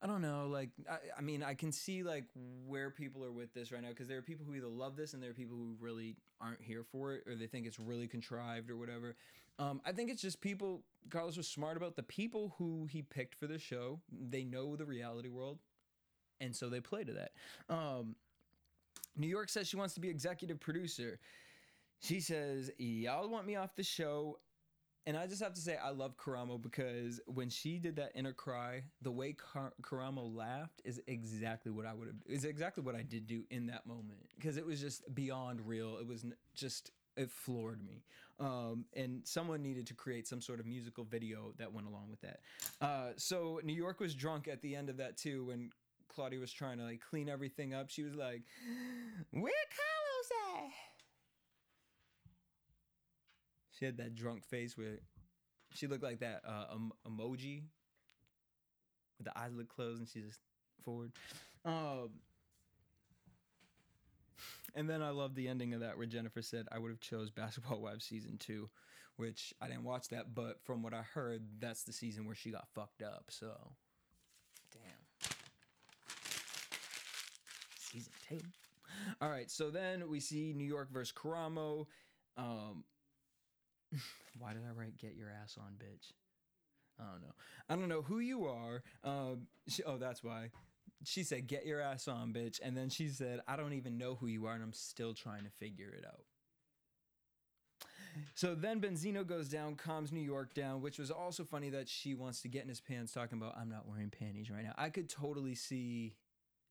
I 0.00 0.06
don't 0.06 0.22
know. 0.22 0.48
Like, 0.50 0.70
I, 0.88 0.98
I 1.18 1.20
mean, 1.20 1.42
I 1.42 1.54
can 1.54 1.72
see 1.72 2.02
like 2.02 2.24
where 2.66 2.90
people 2.90 3.24
are 3.24 3.32
with 3.32 3.52
this 3.52 3.72
right 3.72 3.82
now 3.82 3.88
because 3.88 4.06
there 4.06 4.18
are 4.18 4.22
people 4.22 4.46
who 4.46 4.54
either 4.54 4.68
love 4.68 4.96
this 4.96 5.12
and 5.12 5.22
there 5.22 5.30
are 5.30 5.34
people 5.34 5.56
who 5.56 5.74
really 5.80 6.16
aren't 6.40 6.62
here 6.62 6.84
for 6.84 7.14
it 7.14 7.24
or 7.26 7.34
they 7.34 7.46
think 7.46 7.66
it's 7.66 7.80
really 7.80 8.06
contrived 8.06 8.70
or 8.70 8.76
whatever. 8.76 9.16
Um, 9.58 9.80
I 9.84 9.90
think 9.92 10.10
it's 10.10 10.22
just 10.22 10.40
people. 10.40 10.82
Carlos 11.10 11.36
was 11.36 11.48
smart 11.48 11.76
about 11.76 11.96
the 11.96 12.02
people 12.04 12.54
who 12.58 12.86
he 12.86 13.02
picked 13.02 13.34
for 13.34 13.48
the 13.48 13.58
show. 13.58 14.00
They 14.12 14.44
know 14.44 14.76
the 14.76 14.84
reality 14.84 15.28
world, 15.28 15.58
and 16.40 16.54
so 16.54 16.68
they 16.68 16.80
play 16.80 17.02
to 17.02 17.12
that. 17.14 17.32
Um, 17.68 18.14
New 19.16 19.26
York 19.26 19.48
says 19.48 19.66
she 19.66 19.76
wants 19.76 19.94
to 19.94 20.00
be 20.00 20.08
executive 20.08 20.60
producer. 20.60 21.18
She 22.00 22.20
says, 22.20 22.70
Y'all 22.78 23.28
want 23.28 23.46
me 23.46 23.56
off 23.56 23.74
the 23.74 23.82
show. 23.82 24.38
And 25.06 25.16
I 25.16 25.26
just 25.26 25.42
have 25.42 25.54
to 25.54 25.60
say, 25.60 25.76
I 25.82 25.90
love 25.90 26.16
Karamo 26.18 26.60
because 26.60 27.20
when 27.26 27.48
she 27.48 27.78
did 27.78 27.96
that 27.96 28.12
inner 28.14 28.34
cry, 28.34 28.82
the 29.00 29.10
way 29.10 29.32
Kar- 29.32 29.72
Karamo 29.80 30.34
laughed 30.34 30.82
is 30.84 31.00
exactly 31.06 31.72
what 31.72 31.86
I 31.86 31.94
would 31.94 32.08
have, 32.08 32.16
is 32.26 32.44
exactly 32.44 32.82
what 32.82 32.94
I 32.94 33.02
did 33.02 33.26
do 33.26 33.44
in 33.50 33.66
that 33.68 33.86
moment 33.86 34.20
because 34.36 34.58
it 34.58 34.66
was 34.66 34.80
just 34.80 35.14
beyond 35.14 35.66
real. 35.66 35.96
It 35.98 36.06
was 36.06 36.26
just, 36.54 36.90
it 37.16 37.30
floored 37.30 37.82
me. 37.82 38.02
Um, 38.38 38.84
and 38.94 39.22
someone 39.24 39.62
needed 39.62 39.86
to 39.88 39.94
create 39.94 40.28
some 40.28 40.40
sort 40.42 40.60
of 40.60 40.66
musical 40.66 41.04
video 41.04 41.54
that 41.58 41.72
went 41.72 41.86
along 41.86 42.08
with 42.10 42.20
that. 42.20 42.40
Uh, 42.80 43.10
so 43.16 43.60
New 43.64 43.72
York 43.72 44.00
was 44.00 44.14
drunk 44.14 44.46
at 44.46 44.60
the 44.60 44.76
end 44.76 44.90
of 44.90 44.98
that 44.98 45.16
too 45.16 45.46
when 45.46 45.70
Claudia 46.08 46.38
was 46.38 46.52
trying 46.52 46.78
to 46.78 46.84
like 46.84 47.00
clean 47.00 47.28
everything 47.28 47.72
up. 47.74 47.90
She 47.90 48.02
was 48.02 48.14
like, 48.14 48.42
Where 49.30 49.52
Carlos 49.72 50.66
at? 50.66 50.72
She 53.78 53.84
had 53.84 53.98
that 53.98 54.14
drunk 54.14 54.44
face 54.44 54.76
where 54.76 54.98
she 55.74 55.86
looked 55.86 56.02
like 56.02 56.20
that 56.20 56.42
uh, 56.46 56.64
em- 56.72 56.92
emoji 57.06 57.62
with 59.18 59.26
the 59.26 59.38
eyes 59.38 59.52
look 59.54 59.68
closed 59.68 60.00
and 60.00 60.08
she's 60.08 60.24
just 60.24 60.40
forward. 60.84 61.12
Um, 61.64 62.10
and 64.74 64.88
then 64.88 65.02
I 65.02 65.10
love 65.10 65.34
the 65.34 65.48
ending 65.48 65.74
of 65.74 65.80
that 65.80 65.96
where 65.96 66.06
Jennifer 66.06 66.42
said, 66.42 66.66
I 66.72 66.78
would 66.78 66.90
have 66.90 67.00
chose 67.00 67.30
Basketball 67.30 67.80
Wives 67.80 68.04
season 68.04 68.36
two, 68.38 68.68
which 69.16 69.52
I 69.60 69.68
didn't 69.68 69.84
watch 69.84 70.08
that, 70.08 70.34
but 70.34 70.60
from 70.64 70.82
what 70.82 70.94
I 70.94 71.02
heard, 71.02 71.42
that's 71.58 71.84
the 71.84 71.92
season 71.92 72.26
where 72.26 72.34
she 72.34 72.50
got 72.50 72.68
fucked 72.74 73.02
up. 73.02 73.26
So, 73.28 73.52
damn. 74.72 75.30
Season 77.78 78.12
two. 78.28 78.40
All 79.20 79.30
right, 79.30 79.50
so 79.50 79.70
then 79.70 80.08
we 80.08 80.20
see 80.20 80.52
New 80.52 80.66
York 80.66 80.90
versus 80.90 81.12
Karamo. 81.12 81.86
Um, 82.36 82.84
why 84.38 84.52
did 84.52 84.62
I 84.68 84.78
write 84.78 84.98
"Get 84.98 85.14
your 85.16 85.28
ass 85.30 85.56
on, 85.58 85.74
bitch"? 85.74 86.12
I 87.00 87.04
don't 87.12 87.22
know. 87.22 87.34
I 87.68 87.76
don't 87.76 87.88
know 87.88 88.02
who 88.02 88.18
you 88.18 88.46
are. 88.46 88.82
Um, 89.04 89.46
she, 89.68 89.84
oh, 89.84 89.98
that's 89.98 90.22
why. 90.24 90.50
She 91.04 91.22
said, 91.22 91.46
"Get 91.46 91.64
your 91.64 91.80
ass 91.80 92.08
on, 92.08 92.32
bitch," 92.32 92.58
and 92.62 92.76
then 92.76 92.88
she 92.88 93.08
said, 93.08 93.40
"I 93.46 93.56
don't 93.56 93.72
even 93.72 93.98
know 93.98 94.16
who 94.16 94.26
you 94.26 94.46
are, 94.46 94.54
and 94.54 94.62
I'm 94.62 94.72
still 94.72 95.14
trying 95.14 95.44
to 95.44 95.50
figure 95.50 95.94
it 95.96 96.04
out." 96.04 96.24
So 98.34 98.56
then 98.56 98.80
Benzino 98.80 99.24
goes 99.24 99.48
down, 99.48 99.76
calms 99.76 100.10
New 100.10 100.20
York 100.20 100.54
down, 100.54 100.80
which 100.80 100.98
was 100.98 101.10
also 101.10 101.44
funny 101.44 101.70
that 101.70 101.88
she 101.88 102.14
wants 102.14 102.42
to 102.42 102.48
get 102.48 102.62
in 102.62 102.68
his 102.68 102.80
pants, 102.80 103.12
talking 103.12 103.38
about, 103.38 103.56
"I'm 103.56 103.68
not 103.68 103.86
wearing 103.86 104.10
panties 104.10 104.50
right 104.50 104.64
now." 104.64 104.74
I 104.76 104.90
could 104.90 105.08
totally 105.08 105.54
see 105.54 106.16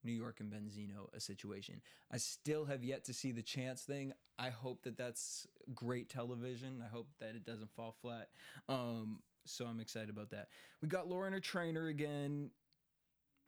New 0.03 0.11
York 0.11 0.39
and 0.39 0.51
Benzino 0.51 1.13
a 1.15 1.19
situation. 1.19 1.81
I 2.11 2.17
still 2.17 2.65
have 2.65 2.83
yet 2.83 3.03
to 3.05 3.13
see 3.13 3.31
the 3.31 3.41
chance 3.41 3.81
thing. 3.81 4.13
I 4.39 4.49
hope 4.49 4.83
that 4.83 4.97
that's 4.97 5.47
great 5.73 6.09
television. 6.09 6.83
I 6.85 6.89
hope 6.89 7.07
that 7.19 7.35
it 7.35 7.45
doesn't 7.45 7.71
fall 7.75 7.95
flat. 8.01 8.29
Um, 8.69 9.19
so 9.45 9.65
I'm 9.65 9.79
excited 9.79 10.09
about 10.09 10.29
that. 10.31 10.49
We 10.81 10.87
got 10.87 11.07
Laura 11.07 11.25
and 11.25 11.33
her 11.33 11.39
trainer 11.39 11.87
again. 11.87 12.51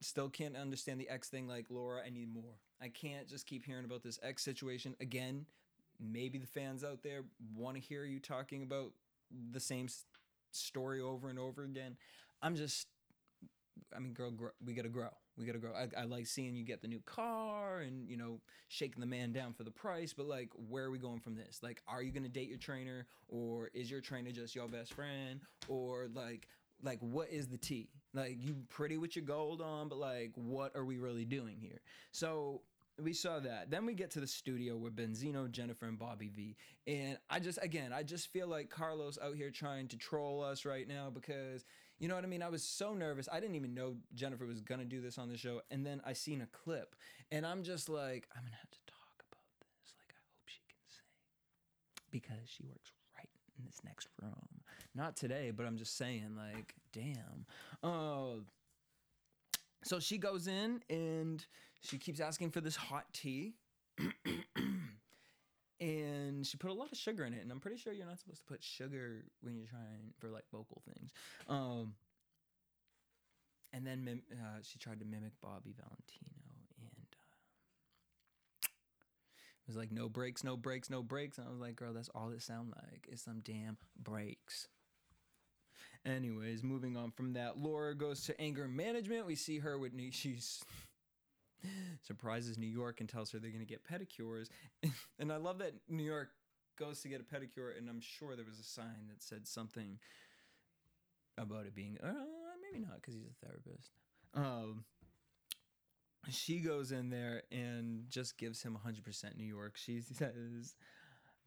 Still 0.01 0.29
can't 0.29 0.55
understand 0.55 0.99
the 0.99 1.09
X 1.09 1.27
thing. 1.29 1.47
Like 1.47 1.65
Laura, 1.69 2.01
I 2.05 2.09
need 2.09 2.33
more. 2.33 2.59
I 2.81 2.87
can't 2.87 3.27
just 3.27 3.45
keep 3.45 3.65
hearing 3.65 3.85
about 3.85 4.03
this 4.03 4.19
X 4.23 4.43
situation 4.43 4.95
again. 5.01 5.45
Maybe 5.99 6.37
the 6.37 6.47
fans 6.47 6.83
out 6.83 7.03
there 7.03 7.23
want 7.53 7.75
to 7.75 7.81
hear 7.81 8.05
you 8.05 8.19
talking 8.19 8.63
about 8.63 8.93
the 9.51 9.59
same 9.59 9.89
story 10.51 11.01
over 11.01 11.29
and 11.29 11.37
over 11.37 11.63
again. 11.63 11.97
I'm 12.41 12.55
just 12.55 12.87
I 13.95 13.99
mean, 13.99 14.13
girl, 14.13 14.31
we 14.65 14.73
gotta 14.73 14.89
grow. 14.89 15.09
We 15.39 15.45
gotta 15.45 15.59
grow. 15.59 15.71
I, 15.73 15.87
I 16.01 16.03
like 16.03 16.27
seeing 16.27 16.55
you 16.55 16.65
get 16.65 16.81
the 16.81 16.87
new 16.87 16.99
car 17.05 17.79
and 17.79 18.09
you 18.09 18.17
know 18.17 18.41
shaking 18.67 18.99
the 18.99 19.07
man 19.07 19.31
down 19.31 19.53
for 19.53 19.63
the 19.63 19.71
price. 19.71 20.13
But 20.13 20.27
like, 20.27 20.49
where 20.67 20.85
are 20.85 20.91
we 20.91 20.99
going 20.99 21.19
from 21.19 21.35
this? 21.35 21.61
Like, 21.63 21.81
are 21.87 22.03
you 22.03 22.11
gonna 22.11 22.27
date 22.29 22.49
your 22.49 22.57
trainer, 22.57 23.07
or 23.29 23.69
is 23.73 23.89
your 23.89 24.01
trainer 24.01 24.31
just 24.31 24.55
your 24.55 24.67
best 24.67 24.93
friend, 24.93 25.39
or 25.67 26.07
like, 26.13 26.47
like 26.83 26.99
what 26.99 27.29
is 27.29 27.47
the 27.47 27.57
T? 27.57 27.89
Like, 28.13 28.37
you 28.39 28.57
pretty 28.69 28.97
with 28.97 29.15
your 29.15 29.25
gold 29.25 29.61
on, 29.61 29.87
but 29.87 29.97
like, 29.97 30.31
what 30.35 30.75
are 30.75 30.85
we 30.85 30.97
really 30.97 31.25
doing 31.25 31.57
here? 31.61 31.81
So 32.11 32.61
we 33.01 33.13
saw 33.13 33.39
that. 33.39 33.71
Then 33.71 33.85
we 33.85 33.93
get 33.93 34.11
to 34.11 34.19
the 34.19 34.27
studio 34.27 34.75
with 34.75 34.95
Benzino, 34.95 35.49
Jennifer, 35.49 35.85
and 35.85 35.97
Bobby 35.97 36.29
V. 36.35 36.55
And 36.87 37.17
I 37.29 37.39
just, 37.39 37.59
again, 37.61 37.93
I 37.93 38.03
just 38.03 38.27
feel 38.31 38.47
like 38.47 38.69
Carlos 38.69 39.17
out 39.23 39.35
here 39.35 39.51
trying 39.51 39.87
to 39.89 39.97
troll 39.97 40.43
us 40.43 40.65
right 40.65 40.87
now 40.87 41.09
because, 41.09 41.65
you 41.99 42.07
know 42.07 42.15
what 42.15 42.23
I 42.23 42.27
mean? 42.27 42.41
I 42.41 42.49
was 42.49 42.63
so 42.63 42.93
nervous. 42.93 43.27
I 43.31 43.39
didn't 43.39 43.55
even 43.55 43.73
know 43.73 43.95
Jennifer 44.13 44.45
was 44.45 44.61
going 44.61 44.79
to 44.79 44.85
do 44.85 45.01
this 45.01 45.17
on 45.17 45.29
the 45.29 45.37
show. 45.37 45.61
And 45.69 45.85
then 45.85 46.01
I 46.05 46.13
seen 46.13 46.41
a 46.41 46.47
clip 46.47 46.95
and 47.29 47.45
I'm 47.45 47.63
just 47.63 47.89
like, 47.89 48.27
I'm 48.35 48.41
going 48.41 48.53
to 48.53 48.57
have 48.57 48.71
to 48.71 48.79
talk 48.87 49.23
about 49.29 49.43
this. 49.59 49.93
Like, 49.99 50.15
I 50.15 50.21
hope 50.31 50.47
she 50.47 50.61
can 50.67 50.79
sing 50.87 51.03
because 52.09 52.49
she 52.49 52.63
works 52.63 52.91
right 53.17 53.29
in 53.57 53.65
this 53.65 53.81
next 53.83 54.07
room. 54.21 54.61
Not 54.95 55.17
today, 55.17 55.51
but 55.51 55.65
I'm 55.65 55.77
just 55.77 55.97
saying, 55.97 56.37
like, 56.37 56.73
damn. 56.93 57.45
Uh, 57.83 58.41
so 59.83 59.99
she 59.99 60.17
goes 60.17 60.47
in 60.47 60.81
and 60.89 61.45
she 61.81 61.97
keeps 61.97 62.19
asking 62.19 62.51
for 62.51 62.61
this 62.61 62.75
hot 62.77 63.05
tea. 63.13 63.55
and 65.79 66.45
she 66.45 66.57
put 66.57 66.71
a 66.71 66.73
lot 66.73 66.91
of 66.91 66.97
sugar 66.97 67.25
in 67.25 67.33
it. 67.33 67.41
And 67.41 67.51
I'm 67.51 67.59
pretty 67.59 67.77
sure 67.77 67.93
you're 67.93 68.05
not 68.05 68.19
supposed 68.19 68.39
to 68.39 68.45
put 68.45 68.63
sugar 68.63 69.23
when 69.41 69.55
you're 69.55 69.67
trying 69.67 70.13
for 70.19 70.29
like 70.29 70.45
vocal 70.51 70.81
things. 70.93 71.11
Um, 71.47 71.93
and 73.73 73.85
then 73.85 74.03
mim- 74.03 74.23
uh, 74.31 74.59
she 74.61 74.79
tried 74.79 74.99
to 74.99 75.05
mimic 75.05 75.33
Bobby 75.41 75.73
Valentino. 75.75 76.49
And 76.81 77.15
uh, 78.63 78.67
it 78.67 79.67
was 79.67 79.77
like, 79.77 79.91
no 79.91 80.09
breaks, 80.09 80.43
no 80.43 80.57
breaks, 80.57 80.89
no 80.89 81.01
breaks. 81.01 81.37
And 81.37 81.47
I 81.47 81.51
was 81.51 81.59
like, 81.59 81.75
girl, 81.75 81.93
that's 81.93 82.09
all 82.13 82.31
it 82.31 82.41
sound 82.41 82.73
like. 82.75 83.07
It's 83.09 83.23
some 83.23 83.41
damn 83.41 83.77
breaks. 83.97 84.67
Anyways, 86.05 86.63
moving 86.63 86.95
on 86.95 87.11
from 87.11 87.33
that, 87.33 87.57
Laura 87.57 87.93
goes 87.93 88.23
to 88.25 88.41
anger 88.41 88.67
management. 88.67 89.25
We 89.25 89.35
see 89.35 89.59
her 89.59 89.77
with 89.77 89.91
she's 90.11 90.63
surprises 92.01 92.57
New 92.57 92.67
York 92.67 92.99
and 92.99 93.09
tells 93.09 93.31
her 93.31 93.39
they're 93.39 93.51
gonna 93.51 93.65
get 93.65 93.83
pedicures. 93.87 94.47
and 95.19 95.31
I 95.31 95.37
love 95.37 95.59
that 95.59 95.73
New 95.87 96.03
York 96.03 96.29
goes 96.77 97.01
to 97.01 97.09
get 97.09 97.21
a 97.21 97.23
pedicure, 97.23 97.77
and 97.77 97.89
I'm 97.89 98.01
sure 98.01 98.35
there 98.35 98.45
was 98.45 98.59
a 98.59 98.63
sign 98.63 99.07
that 99.09 99.21
said 99.21 99.47
something 99.47 99.99
about 101.37 101.65
it 101.65 101.75
being, 101.75 101.97
uh, 102.03 102.13
maybe 102.61 102.83
not 102.83 102.95
because 102.95 103.13
he's 103.13 103.25
a 103.25 103.45
therapist. 103.45 103.91
Um, 104.33 104.85
she 106.29 106.59
goes 106.59 106.91
in 106.91 107.09
there 107.09 107.43
and 107.51 108.03
just 108.09 108.37
gives 108.37 108.61
him 108.61 108.77
100% 108.85 109.37
New 109.37 109.45
York. 109.45 109.77
She 109.77 110.01
says, 110.13 110.75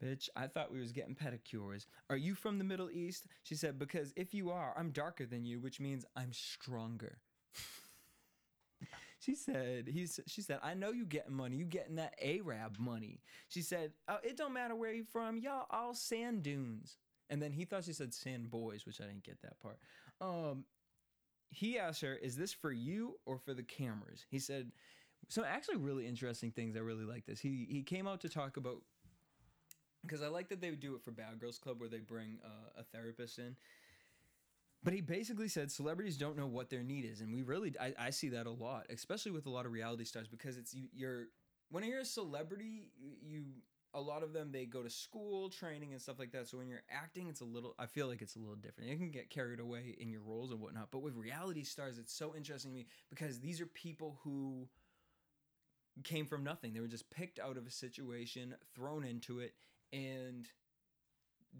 Bitch, 0.03 0.27
I 0.35 0.47
thought 0.47 0.71
we 0.71 0.81
was 0.81 0.91
getting 0.91 1.15
pedicures. 1.15 1.85
Are 2.09 2.17
you 2.17 2.35
from 2.35 2.57
the 2.57 2.63
Middle 2.63 2.89
East? 2.91 3.25
She 3.43 3.55
said, 3.55 3.79
Because 3.79 4.11
if 4.15 4.33
you 4.33 4.49
are, 4.49 4.73
I'm 4.77 4.91
darker 4.91 5.25
than 5.25 5.45
you, 5.45 5.59
which 5.59 5.79
means 5.79 6.05
I'm 6.15 6.33
stronger. 6.33 7.19
She 9.23 9.35
said, 9.35 9.87
he's 9.87 10.19
she 10.27 10.41
said, 10.41 10.59
I 10.63 10.73
know 10.73 10.91
you 10.91 11.05
getting 11.05 11.33
money. 11.33 11.55
You 11.55 11.65
getting 11.65 11.95
that 11.95 12.15
Arab 12.21 12.77
money. 12.79 13.21
She 13.47 13.61
said, 13.61 13.93
oh, 14.07 14.17
it 14.23 14.37
don't 14.37 14.53
matter 14.53 14.75
where 14.75 14.93
you 14.93 15.05
from, 15.11 15.37
y'all 15.37 15.65
all 15.69 15.93
sand 15.93 16.43
dunes. 16.43 16.97
And 17.29 17.41
then 17.41 17.51
he 17.51 17.65
thought 17.65 17.85
she 17.85 17.93
said 17.93 18.13
sand 18.13 18.51
boys, 18.51 18.85
which 18.85 18.99
I 18.99 19.05
didn't 19.05 19.23
get 19.23 19.41
that 19.41 19.59
part. 19.59 19.77
Um 20.19 20.65
he 21.49 21.77
asked 21.77 22.01
her, 22.01 22.15
Is 22.15 22.35
this 22.35 22.51
for 22.51 22.71
you 22.71 23.19
or 23.25 23.37
for 23.37 23.53
the 23.53 23.63
cameras? 23.63 24.25
He 24.29 24.39
said, 24.39 24.71
"So 25.29 25.43
actually 25.43 25.77
really 25.77 26.07
interesting 26.07 26.51
things. 26.51 26.75
I 26.75 26.79
really 26.79 27.05
like 27.05 27.25
this. 27.25 27.39
He 27.39 27.67
he 27.69 27.83
came 27.83 28.07
out 28.07 28.21
to 28.21 28.29
talk 28.29 28.57
about 28.57 28.81
because 30.01 30.21
I 30.21 30.27
like 30.27 30.49
that 30.49 30.61
they 30.61 30.71
do 30.71 30.95
it 30.95 31.03
for 31.03 31.11
Bad 31.11 31.39
Girls 31.39 31.57
Club 31.57 31.79
where 31.79 31.89
they 31.89 31.99
bring 31.99 32.39
uh, 32.43 32.81
a 32.81 32.83
therapist 32.83 33.39
in. 33.39 33.55
But 34.83 34.93
he 34.93 35.01
basically 35.01 35.47
said 35.47 35.71
celebrities 35.71 36.17
don't 36.17 36.37
know 36.37 36.47
what 36.47 36.69
their 36.69 36.83
need 36.83 37.05
is, 37.05 37.21
and 37.21 37.33
we 37.33 37.41
really 37.41 37.73
I, 37.79 37.93
I 37.97 38.09
see 38.09 38.29
that 38.29 38.47
a 38.47 38.51
lot, 38.51 38.85
especially 38.89 39.31
with 39.31 39.45
a 39.45 39.49
lot 39.49 39.65
of 39.65 39.71
reality 39.71 40.03
stars 40.03 40.27
because 40.27 40.57
it's 40.57 40.73
you, 40.73 40.87
you're 40.93 41.27
when 41.69 41.83
you're 41.83 42.01
a 42.01 42.05
celebrity, 42.05 42.89
you 43.21 43.45
a 43.95 44.01
lot 44.01 44.23
of 44.23 44.33
them 44.33 44.51
they 44.51 44.65
go 44.65 44.81
to 44.81 44.89
school 44.89 45.49
training 45.49 45.93
and 45.93 46.01
stuff 46.01 46.19
like 46.19 46.31
that. 46.31 46.47
So 46.47 46.57
when 46.57 46.67
you're 46.67 46.83
acting 46.91 47.27
it's 47.27 47.41
a 47.41 47.45
little 47.45 47.75
i 47.79 47.85
feel 47.85 48.07
like 48.07 48.21
it's 48.21 48.35
a 48.35 48.39
little 48.39 48.55
different. 48.55 48.89
You 48.89 48.97
can 48.97 49.11
get 49.11 49.29
carried 49.29 49.59
away 49.59 49.95
in 49.99 50.09
your 50.09 50.21
roles 50.21 50.51
and 50.51 50.59
whatnot. 50.59 50.89
But 50.91 51.01
with 51.01 51.15
reality 51.15 51.63
stars 51.63 51.97
it's 51.97 52.13
so 52.13 52.35
interesting 52.35 52.71
to 52.71 52.75
me 52.75 52.87
because 53.09 53.39
these 53.39 53.61
are 53.61 53.67
people 53.67 54.19
who 54.23 54.67
came 56.03 56.25
from 56.25 56.43
nothing. 56.43 56.73
They 56.73 56.79
were 56.79 56.87
just 56.87 57.09
picked 57.09 57.39
out 57.39 57.55
of 57.55 57.67
a 57.67 57.71
situation 57.71 58.55
thrown 58.75 59.03
into 59.03 59.39
it 59.39 59.53
and 59.91 60.47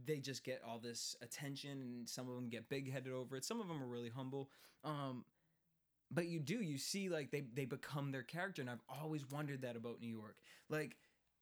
they 0.05 0.19
just 0.19 0.43
get 0.43 0.61
all 0.67 0.79
this 0.79 1.15
attention 1.21 1.81
and 1.81 2.09
some 2.09 2.27
of 2.29 2.35
them 2.35 2.49
get 2.49 2.69
big-headed 2.69 3.11
over 3.11 3.35
it. 3.35 3.45
Some 3.45 3.61
of 3.61 3.67
them 3.67 3.81
are 3.81 3.87
really 3.87 4.09
humble. 4.09 4.49
Um 4.83 5.25
but 6.11 6.27
you 6.27 6.39
do 6.39 6.55
you 6.61 6.77
see 6.77 7.09
like 7.09 7.31
they 7.31 7.41
they 7.53 7.65
become 7.65 8.11
their 8.11 8.23
character 8.23 8.61
and 8.61 8.69
i've 8.69 8.81
always 8.87 9.29
wondered 9.29 9.61
that 9.61 9.75
about 9.75 9.99
new 9.99 10.09
york. 10.15 10.37
Like 10.69 10.95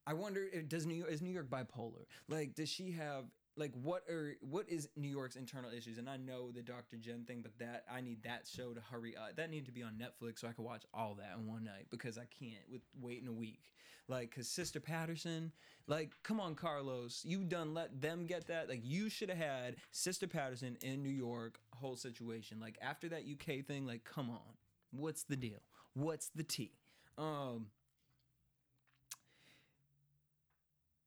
i 0.07 0.13
wonder 0.13 0.47
if 0.51 0.67
does 0.69 0.85
new 0.85 0.95
york 0.95 1.11
is 1.11 1.21
new 1.21 1.31
york 1.31 1.49
bipolar? 1.49 2.05
Like 2.27 2.55
does 2.55 2.69
she 2.69 2.91
have 2.91 3.25
like 3.57 3.71
what 3.81 4.03
are 4.09 4.35
what 4.41 4.67
is 4.69 4.87
new 4.95 5.09
york's 5.09 5.35
internal 5.35 5.71
issues? 5.71 5.97
And 5.97 6.09
i 6.09 6.17
know 6.17 6.51
the 6.51 6.61
dr 6.61 6.95
jen 6.97 7.23
thing 7.25 7.41
but 7.41 7.57
that 7.59 7.83
i 7.91 8.01
need 8.01 8.23
that 8.23 8.47
show 8.47 8.73
to 8.73 8.81
hurry 8.81 9.15
up. 9.15 9.35
That 9.35 9.49
need 9.49 9.65
to 9.65 9.71
be 9.71 9.83
on 9.83 9.93
netflix 9.93 10.39
so 10.39 10.47
i 10.47 10.53
can 10.53 10.63
watch 10.63 10.83
all 10.93 11.15
that 11.15 11.37
in 11.37 11.47
one 11.47 11.63
night 11.63 11.87
because 11.89 12.17
i 12.17 12.25
can't 12.39 12.63
with 12.71 12.81
waiting 12.99 13.27
a 13.27 13.33
week. 13.33 13.73
Like 14.07 14.31
because 14.31 14.47
sister 14.47 14.79
patterson 14.79 15.51
like 15.87 16.11
come 16.23 16.39
on 16.39 16.55
carlos. 16.55 17.21
You 17.25 17.43
done 17.43 17.73
let 17.73 18.01
them 18.01 18.25
get 18.25 18.47
that? 18.47 18.69
Like 18.69 18.81
you 18.83 19.09
should 19.09 19.29
have 19.29 19.37
had 19.37 19.75
sister 19.91 20.27
patterson 20.27 20.77
in 20.81 21.03
new 21.03 21.09
york 21.09 21.59
whole 21.73 21.95
situation. 21.95 22.59
Like 22.59 22.77
after 22.81 23.09
that 23.09 23.23
uk 23.31 23.65
thing 23.65 23.85
like 23.85 24.03
come 24.03 24.29
on. 24.29 24.55
What's 24.91 25.23
the 25.23 25.35
deal? 25.35 25.61
What's 25.93 26.29
the 26.35 26.43
tea? 26.43 26.71
Um 27.17 27.67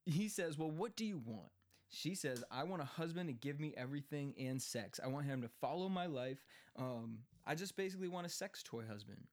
he 0.07 0.29
says 0.29 0.59
well 0.59 0.71
what 0.71 0.97
do 0.97 1.05
you 1.07 1.19
want 1.25 1.51
she 1.95 2.15
says 2.15 2.45
i 2.51 2.63
want 2.65 2.83
a 2.83 2.87
husband 2.87 3.29
to 3.29 3.33
give 3.33 3.61
me 3.61 3.73
everything 3.77 4.35
and 4.39 4.61
sex. 4.61 5.01
I 5.03 5.09
want 5.09 5.27
him 5.27 5.43
to 5.43 5.49
follow 5.49 5.89
my 5.89 6.07
life. 6.07 6.45
Um 6.77 7.19
i 7.47 7.55
just 7.55 7.77
basically 7.77 8.09
want 8.09 8.27
a 8.27 8.31
sex 8.31 8.63
toy 8.63 8.85
husband. 8.87 9.25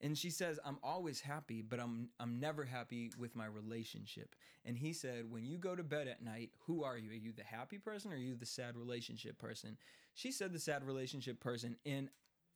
And 0.00 0.18
she 0.18 0.30
says 0.30 0.58
i'm 0.64 0.78
always 0.82 1.20
happy 1.20 1.62
but 1.62 1.78
i'm 1.80 2.08
i'm 2.18 2.40
never 2.40 2.64
happy 2.64 3.10
with 3.18 3.36
my 3.36 3.46
relationship. 3.46 4.34
And 4.64 4.76
he 4.76 4.92
said 4.92 5.30
when 5.30 5.44
you 5.44 5.58
go 5.58 5.74
to 5.76 5.82
bed 5.82 6.08
at 6.08 6.22
night 6.22 6.50
who 6.66 6.82
are 6.84 6.98
you? 6.98 7.10
Are 7.10 7.14
you 7.14 7.32
the 7.32 7.44
happy 7.44 7.78
person 7.78 8.12
or 8.12 8.16
are 8.16 8.18
you 8.18 8.34
the 8.34 8.46
sad 8.46 8.76
relationship 8.76 9.38
person? 9.38 9.76
She 10.14 10.32
said 10.32 10.52
the 10.52 10.58
sad 10.58 10.84
relationship 10.84 11.40
person 11.40 11.76
and 11.86 12.08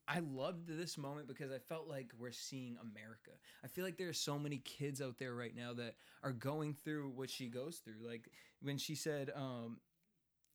I 0.09 0.21
loved 0.21 0.69
this 0.69 0.97
moment 0.97 1.27
because 1.27 1.51
I 1.51 1.59
felt 1.59 1.89
like 1.89 2.13
we're 2.19 2.31
seeing 2.31 2.77
America. 2.81 3.33
I 3.65 3.69
feel 3.69 3.85
like 3.85 3.99
there 3.99 4.09
are 4.09 4.15
so 4.15 4.39
many 4.39 4.59
kids 4.59 5.03
out 5.03 5.19
there 5.19 5.35
right 5.35 5.55
now 5.55 5.73
that 5.75 5.97
are 6.23 6.33
going 6.33 6.75
through 6.85 7.11
what 7.11 7.29
she 7.29 7.49
goes 7.49 7.79
through. 7.79 8.07
Like 8.07 8.29
when 8.63 8.79
she 8.79 8.95
said 8.95 9.33
um, 9.35 9.79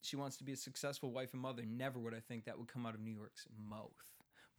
she 0.02 0.16
wants 0.16 0.38
to 0.38 0.44
be 0.44 0.54
a 0.54 0.58
successful 0.58 1.12
wife 1.12 1.34
and 1.34 1.42
mother, 1.42 1.64
never 1.66 2.00
would 2.00 2.14
I 2.14 2.22
think 2.22 2.46
that 2.46 2.58
would 2.58 2.70
come 2.70 2.86
out 2.86 2.96
of 2.96 3.02
New 3.02 3.12
York's 3.12 3.48
mouth. 3.70 3.92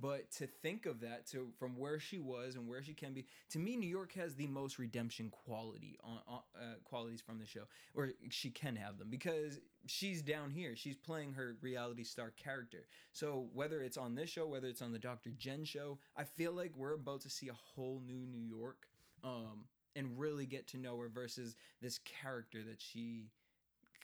But 0.02 0.32
to 0.32 0.48
think 0.48 0.86
of 0.86 0.98
that, 1.00 1.28
to 1.28 1.46
from 1.60 1.78
where 1.78 2.00
she 2.00 2.18
was 2.18 2.56
and 2.56 2.66
where 2.66 2.82
she 2.82 2.92
can 2.92 3.12
be, 3.12 3.24
to 3.50 3.60
me, 3.60 3.76
New 3.76 3.88
York 3.88 4.12
has 4.14 4.34
the 4.34 4.48
most 4.48 4.80
redemption 4.80 5.30
quality 5.30 5.96
on, 6.02 6.18
uh, 6.28 6.74
qualities 6.82 7.20
from 7.20 7.38
the 7.38 7.46
show, 7.46 7.62
or 7.94 8.10
she 8.28 8.50
can 8.50 8.74
have 8.74 8.98
them 8.98 9.08
because 9.10 9.60
she's 9.86 10.20
down 10.20 10.50
here. 10.50 10.74
She's 10.74 10.96
playing 10.96 11.34
her 11.34 11.54
reality 11.62 12.02
star 12.02 12.32
character. 12.36 12.88
So 13.12 13.46
whether 13.54 13.80
it's 13.80 13.96
on 13.96 14.16
this 14.16 14.28
show, 14.28 14.44
whether 14.44 14.66
it's 14.66 14.82
on 14.82 14.90
the 14.90 14.98
Dr. 14.98 15.30
Jen 15.38 15.64
show, 15.64 15.98
I 16.16 16.24
feel 16.24 16.52
like 16.52 16.72
we're 16.76 16.94
about 16.94 17.20
to 17.20 17.30
see 17.30 17.48
a 17.48 17.54
whole 17.54 18.02
new 18.04 18.26
New 18.26 18.42
York, 18.42 18.88
um, 19.22 19.66
and 19.94 20.18
really 20.18 20.46
get 20.46 20.66
to 20.68 20.78
know 20.78 20.98
her 20.98 21.08
versus 21.08 21.54
this 21.80 21.98
character 21.98 22.58
that 22.64 22.80
she 22.80 23.26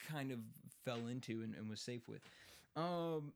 kind 0.07 0.31
of 0.31 0.39
fell 0.85 1.07
into 1.07 1.41
and, 1.41 1.55
and 1.55 1.69
was 1.69 1.81
safe 1.81 2.07
with. 2.07 2.21
Um, 2.77 3.33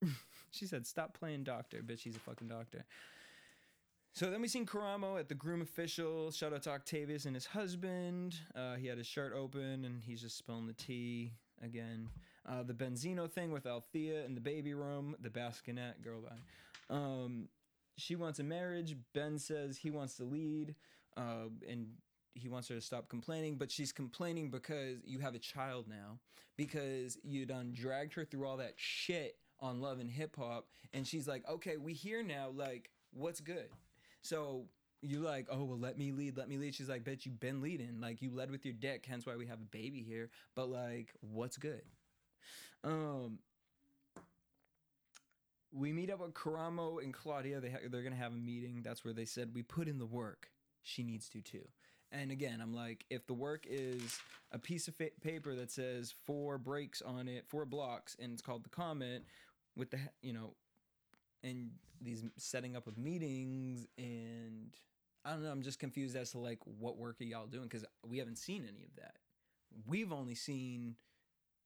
she 0.52 0.66
said, 0.66 0.86
"Stop 0.86 1.18
playing 1.18 1.44
doctor, 1.44 1.82
bitch. 1.82 2.00
She's 2.00 2.16
a 2.16 2.20
fucking 2.20 2.48
doctor." 2.48 2.84
So 4.14 4.30
then 4.30 4.42
we 4.42 4.48
seen 4.48 4.66
Karamo 4.66 5.18
at 5.18 5.30
the 5.30 5.34
groom 5.34 5.62
official. 5.62 6.30
Shout 6.30 6.52
out 6.52 6.62
to 6.64 6.70
Octavius 6.70 7.24
and 7.24 7.34
his 7.34 7.46
husband. 7.46 8.36
Uh, 8.54 8.74
he 8.74 8.86
had 8.86 8.98
his 8.98 9.06
shirt 9.06 9.32
open 9.34 9.86
and 9.86 10.02
he's 10.04 10.20
just 10.20 10.36
spilling 10.36 10.66
the 10.66 10.74
tea 10.74 11.32
again. 11.62 12.10
Uh, 12.46 12.62
the 12.62 12.74
Benzino 12.74 13.30
thing 13.30 13.52
with 13.52 13.66
Althea 13.66 14.24
in 14.26 14.34
the 14.34 14.40
baby 14.40 14.74
room. 14.74 15.16
The 15.20 15.30
Basquinet 15.30 16.02
girl 16.02 16.20
bye. 16.20 16.94
Um, 16.94 17.48
she 17.96 18.14
wants 18.14 18.38
a 18.38 18.42
marriage. 18.42 18.96
Ben 19.14 19.38
says 19.38 19.78
he 19.78 19.90
wants 19.90 20.16
to 20.16 20.24
lead, 20.24 20.74
uh, 21.16 21.48
and 21.66 21.86
he 22.34 22.48
wants 22.48 22.68
her 22.68 22.74
to 22.74 22.80
stop 22.82 23.08
complaining. 23.08 23.56
But 23.56 23.70
she's 23.70 23.92
complaining 23.92 24.50
because 24.50 24.98
you 25.04 25.20
have 25.20 25.34
a 25.34 25.38
child 25.38 25.86
now. 25.88 26.18
Because 26.58 27.16
you 27.22 27.46
done 27.46 27.72
dragged 27.74 28.12
her 28.14 28.26
through 28.26 28.46
all 28.46 28.58
that 28.58 28.74
shit 28.76 29.36
on 29.62 29.80
Love 29.80 30.00
and 30.00 30.10
Hip 30.10 30.36
Hop, 30.36 30.66
and 30.92 31.06
she's 31.06 31.26
like, 31.26 31.48
"Okay, 31.48 31.78
we 31.78 31.94
here 31.94 32.22
now. 32.22 32.50
Like, 32.54 32.90
what's 33.12 33.40
good?" 33.40 33.68
So 34.20 34.66
you 35.00 35.20
like, 35.20 35.46
"Oh 35.50 35.64
well, 35.64 35.78
let 35.78 35.96
me 35.96 36.12
lead, 36.12 36.36
let 36.36 36.48
me 36.48 36.58
lead." 36.58 36.74
She's 36.74 36.88
like, 36.88 37.04
"Bitch, 37.04 37.24
you've 37.24 37.40
been 37.40 37.62
leading. 37.62 38.00
Like, 38.00 38.20
you 38.20 38.30
led 38.30 38.50
with 38.50 38.64
your 38.66 38.74
dick. 38.74 39.06
Hence 39.08 39.24
why 39.24 39.36
we 39.36 39.46
have 39.46 39.60
a 39.60 39.64
baby 39.64 40.02
here. 40.02 40.28
But 40.54 40.68
like, 40.68 41.14
what's 41.20 41.56
good?" 41.56 41.82
Um, 42.84 43.38
we 45.72 45.92
meet 45.92 46.10
up 46.10 46.20
with 46.20 46.34
Karamo 46.34 47.02
and 47.02 47.14
Claudia. 47.14 47.60
They 47.60 47.70
ha- 47.70 47.78
they're 47.88 48.02
gonna 48.02 48.16
have 48.16 48.32
a 48.32 48.36
meeting. 48.36 48.82
That's 48.82 49.04
where 49.04 49.14
they 49.14 49.24
said 49.24 49.54
we 49.54 49.62
put 49.62 49.88
in 49.88 49.98
the 49.98 50.06
work. 50.06 50.50
She 50.82 51.02
needs 51.04 51.28
to 51.30 51.40
too. 51.40 51.68
And 52.10 52.30
again, 52.30 52.60
I'm 52.60 52.74
like, 52.74 53.06
if 53.08 53.26
the 53.26 53.32
work 53.32 53.64
is 53.68 54.20
a 54.52 54.58
piece 54.58 54.86
of 54.86 54.94
fa- 54.94 55.10
paper 55.22 55.54
that 55.54 55.70
says 55.70 56.14
four 56.26 56.58
breaks 56.58 57.00
on 57.00 57.26
it, 57.26 57.46
four 57.48 57.64
blocks, 57.64 58.16
and 58.20 58.32
it's 58.32 58.42
called 58.42 58.64
the 58.64 58.68
comment, 58.68 59.24
with 59.76 59.90
the 59.90 59.98
you 60.20 60.32
know, 60.32 60.54
and 61.42 61.70
these 62.00 62.24
setting 62.36 62.76
up 62.76 62.86
of 62.86 62.98
meetings, 62.98 63.86
and 63.98 64.76
I 65.24 65.30
don't 65.30 65.42
know. 65.42 65.50
I'm 65.50 65.62
just 65.62 65.78
confused 65.78 66.16
as 66.16 66.32
to 66.32 66.38
like 66.38 66.58
what 66.64 66.96
work 66.96 67.20
are 67.20 67.24
y'all 67.24 67.46
doing? 67.46 67.64
Because 67.64 67.84
we 68.06 68.18
haven't 68.18 68.38
seen 68.38 68.64
any 68.68 68.84
of 68.84 68.94
that. 68.96 69.16
We've 69.86 70.12
only 70.12 70.34
seen 70.34 70.96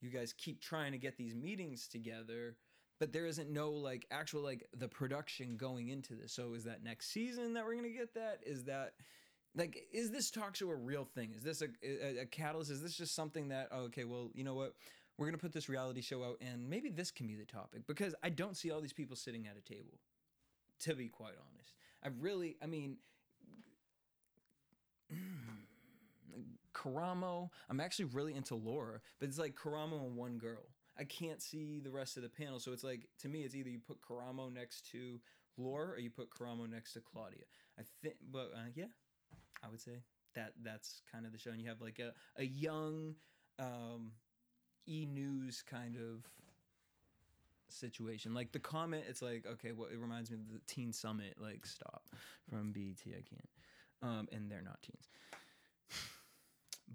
you 0.01 0.11
guys 0.11 0.33
keep 0.33 0.61
trying 0.61 0.93
to 0.93 0.99
get 0.99 1.17
these 1.17 1.35
meetings 1.35 1.89
together 1.89 2.57
but 2.99 3.13
there 3.13 3.27
isn't 3.27 3.51
no 3.51 3.71
like 3.71 4.07
actual 4.11 4.43
like 4.43 4.67
the 4.77 4.89
production 4.89 5.57
going 5.57 5.89
into 5.89 6.15
this. 6.15 6.33
So 6.33 6.55
is 6.55 6.65
that 6.65 6.83
next 6.83 7.13
season 7.13 7.55
that 7.55 7.65
we're 7.65 7.77
gonna 7.77 7.89
get 7.91 8.15
that? 8.15 8.41
Is 8.45 8.65
that 8.65 8.95
like 9.55 9.87
is 9.93 10.11
this 10.11 10.31
talk 10.31 10.57
show 10.57 10.71
a 10.71 10.75
real 10.75 11.05
thing? 11.05 11.33
Is 11.37 11.43
this 11.43 11.63
a, 11.63 11.69
a, 11.85 12.23
a 12.23 12.27
catalyst? 12.27 12.71
Is 12.71 12.83
this 12.83 12.97
just 12.97 13.15
something 13.15 13.49
that 13.49 13.69
oh, 13.71 13.85
okay 13.85 14.05
well 14.05 14.31
you 14.35 14.45
know 14.45 14.55
what 14.55 14.75
we're 15.19 15.27
gonna 15.27 15.39
put 15.39 15.53
this 15.53 15.69
reality 15.69 16.01
show 16.01 16.23
out 16.23 16.37
and 16.41 16.69
maybe 16.69 16.89
this 16.89 17.11
can 17.11 17.27
be 17.27 17.35
the 17.35 17.45
topic 17.45 17.87
because 17.87 18.15
i 18.23 18.29
don't 18.29 18.57
see 18.57 18.71
all 18.71 18.81
these 18.81 18.93
people 18.93 19.17
sitting 19.17 19.47
at 19.47 19.57
a 19.57 19.61
table 19.61 19.99
to 20.79 20.95
be 20.95 21.09
quite 21.09 21.35
honest 21.51 21.75
i 22.05 22.09
really 22.21 22.57
i 22.63 22.67
mean 22.67 22.97
Karamo. 26.77 27.51
I'm 27.71 27.81
actually 27.81 28.07
really 28.07 28.35
into 28.35 28.55
Laura, 28.55 29.01
but 29.19 29.29
it's 29.29 29.39
like 29.39 29.55
Karamo 29.55 30.05
and 30.05 30.17
one 30.17 30.39
girl. 30.39 30.65
I 30.99 31.05
can't 31.05 31.43
see 31.43 31.81
the 31.81 31.91
rest 31.91 32.17
of 32.17 32.23
the 32.23 32.29
panel, 32.29 32.59
so 32.59 32.73
it's 32.73 32.85
like 32.85 33.09
to 33.21 33.29
me, 33.29 33.43
it's 33.43 33.55
either 33.55 33.71
you 33.71 33.79
put 33.79 33.99
Karamo 34.03 34.53
next 34.53 34.91
to 34.93 35.21
Laura 35.57 35.93
or 35.93 35.99
you 35.99 36.11
put 36.11 36.31
Karamo 36.31 36.69
next 36.69 36.95
to 36.95 37.01
Claudia. 37.01 37.45
I 37.79 37.83
think, 38.03 38.17
but 38.31 38.51
uh, 38.55 38.69
yeah, 38.75 38.87
I 39.63 39.69
would 39.69 39.81
say 39.81 40.03
that 40.35 40.53
that's 40.63 41.03
kind 41.11 41.27
of 41.27 41.33
the 41.33 41.39
show, 41.39 41.51
and 41.51 41.61
you 41.61 41.69
have 41.69 41.81
like 41.81 41.99
a 41.99 42.13
a 42.41 42.45
young 42.45 43.15
um, 43.59 44.13
e 44.87 45.07
news 45.07 45.63
kind 45.63 45.97
of 45.97 46.25
situation. 47.69 48.35
Like 48.35 48.53
the 48.53 48.59
comment, 48.59 49.05
it's 49.09 49.23
like 49.23 49.47
okay, 49.47 49.73
well, 49.73 49.89
it 49.93 49.99
reminds 49.99 50.31
me 50.31 50.37
of 50.37 50.53
the 50.53 50.61
Teen 50.67 50.93
Summit. 50.93 51.37
Like 51.41 51.67
stop 51.67 52.05
from 52.49 52.73
BET. 52.73 53.03
I 53.07 53.23
can't, 53.29 53.49
um, 54.03 54.29
and 54.33 54.51
they're 54.51 54.63
not 54.63 54.83
teens. 54.83 55.09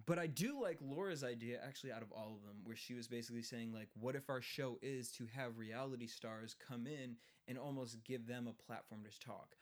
But 0.06 0.20
I 0.20 0.28
do 0.28 0.60
like 0.62 0.78
Laura's 0.82 1.24
idea, 1.24 1.60
actually, 1.66 1.92
out 1.92 2.02
of 2.02 2.12
all 2.12 2.38
of 2.40 2.48
them, 2.48 2.62
where 2.64 2.78
she 2.78 2.94
was 2.94 3.08
basically 3.08 3.44
saying, 3.44 3.74
like, 3.74 3.90
what 4.00 4.16
if 4.16 4.30
our 4.30 4.42
show 4.42 4.80
is 4.82 5.12
to 5.14 5.28
have 5.36 5.58
reality 5.58 6.08
stars 6.08 6.56
come 6.66 6.88
in 6.88 7.18
and 7.48 7.58
almost 7.58 8.02
give 8.04 8.26
them 8.26 8.48
a 8.48 8.64
platform 8.64 9.02
to 9.04 9.20
talk? 9.26 9.56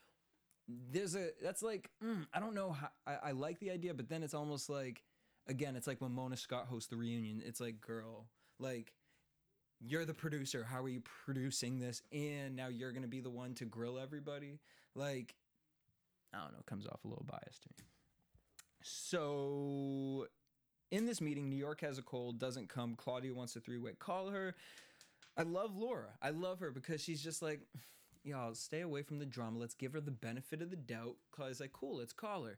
There's 0.67 1.15
a, 1.15 1.29
that's 1.41 1.63
like, 1.63 1.89
mm, 2.03 2.27
I 2.31 2.39
don't 2.39 2.53
know 2.53 2.71
how, 2.71 2.89
I, 3.07 3.29
I 3.29 3.31
like 3.31 3.59
the 3.59 3.71
idea, 3.71 3.93
but 3.95 4.07
then 4.07 4.21
it's 4.21 4.35
almost 4.35 4.69
like, 4.69 5.01
again, 5.49 5.75
it's 5.75 5.87
like 5.87 5.99
when 5.99 6.13
Mona 6.13 6.37
Scott 6.37 6.67
hosts 6.69 6.89
the 6.89 6.95
reunion. 6.95 7.41
It's 7.45 7.59
like, 7.59 7.81
girl, 7.81 8.27
like, 8.59 8.93
you're 9.81 10.05
the 10.05 10.13
producer. 10.13 10.63
How 10.63 10.81
are 10.83 10.89
you 10.89 11.01
producing 11.25 11.79
this? 11.79 12.01
And 12.13 12.55
now 12.55 12.67
you're 12.67 12.91
to 12.93 13.07
be 13.07 13.19
the 13.19 13.29
one 13.29 13.53
to 13.55 13.65
grill 13.65 13.97
everybody. 13.99 14.59
Like, 14.95 15.35
I 16.33 16.37
don't 16.37 16.53
know, 16.53 16.59
It 16.59 16.65
comes 16.65 16.85
off 16.85 17.03
a 17.03 17.07
little 17.07 17.25
biased 17.27 17.63
to 17.63 17.69
me. 17.77 17.85
So 18.81 20.27
in 20.91 21.05
this 21.05 21.21
meeting, 21.21 21.49
New 21.49 21.55
York 21.55 21.81
has 21.81 21.97
a 21.97 22.01
cold, 22.01 22.39
doesn't 22.39 22.69
come. 22.69 22.95
Claudia 22.95 23.33
wants 23.33 23.55
a 23.55 23.59
three 23.59 23.77
way. 23.77 23.93
Call 23.99 24.29
her. 24.29 24.55
I 25.37 25.43
love 25.43 25.75
Laura. 25.75 26.09
I 26.21 26.29
love 26.29 26.59
her 26.59 26.71
because 26.71 27.01
she's 27.01 27.23
just 27.23 27.41
like, 27.41 27.61
y'all 28.23 28.53
stay 28.53 28.81
away 28.81 29.01
from 29.01 29.19
the 29.19 29.25
drama. 29.25 29.59
Let's 29.59 29.73
give 29.73 29.93
her 29.93 30.01
the 30.01 30.11
benefit 30.11 30.61
of 30.61 30.69
the 30.69 30.75
doubt. 30.75 31.15
Claudia's 31.31 31.59
like, 31.59 31.73
cool, 31.73 31.97
let's 31.97 32.13
call 32.13 32.43
her. 32.43 32.57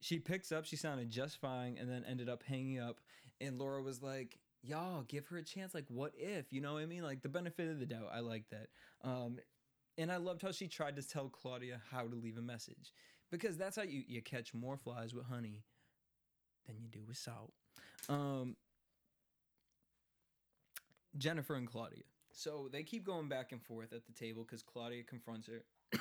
She 0.00 0.18
picks 0.18 0.52
up. 0.52 0.64
She 0.64 0.76
sounded 0.76 1.10
just 1.10 1.40
fine, 1.40 1.76
and 1.78 1.90
then 1.90 2.04
ended 2.08 2.28
up 2.28 2.42
hanging 2.42 2.78
up. 2.78 3.00
And 3.40 3.58
Laura 3.58 3.82
was 3.82 4.02
like, 4.02 4.38
"Y'all, 4.62 5.02
give 5.02 5.26
her 5.28 5.38
a 5.38 5.42
chance. 5.42 5.74
Like, 5.74 5.86
what 5.88 6.12
if? 6.16 6.52
You 6.52 6.60
know 6.60 6.74
what 6.74 6.82
I 6.82 6.86
mean? 6.86 7.02
Like 7.02 7.22
the 7.22 7.28
benefit 7.28 7.68
of 7.68 7.80
the 7.80 7.86
doubt. 7.86 8.10
I 8.12 8.20
like 8.20 8.44
that. 8.50 8.68
Um, 9.02 9.38
and 9.96 10.12
I 10.12 10.16
loved 10.16 10.42
how 10.42 10.52
she 10.52 10.68
tried 10.68 10.96
to 10.96 11.02
tell 11.02 11.28
Claudia 11.28 11.80
how 11.90 12.06
to 12.06 12.14
leave 12.14 12.38
a 12.38 12.42
message 12.42 12.92
because 13.30 13.56
that's 13.56 13.76
how 13.76 13.82
you 13.82 14.04
you 14.06 14.22
catch 14.22 14.54
more 14.54 14.76
flies 14.76 15.14
with 15.14 15.26
honey 15.26 15.64
than 16.66 16.76
you 16.78 16.88
do 16.88 17.00
with 17.06 17.16
salt. 17.16 17.52
Um, 18.08 18.56
Jennifer 21.16 21.54
and 21.54 21.66
Claudia. 21.66 22.04
So 22.32 22.68
they 22.70 22.82
keep 22.82 23.04
going 23.04 23.28
back 23.28 23.52
and 23.52 23.62
forth 23.62 23.92
at 23.92 24.06
the 24.06 24.12
table 24.12 24.44
because 24.44 24.62
Claudia 24.62 25.02
confronts 25.02 25.48
her 25.48 25.64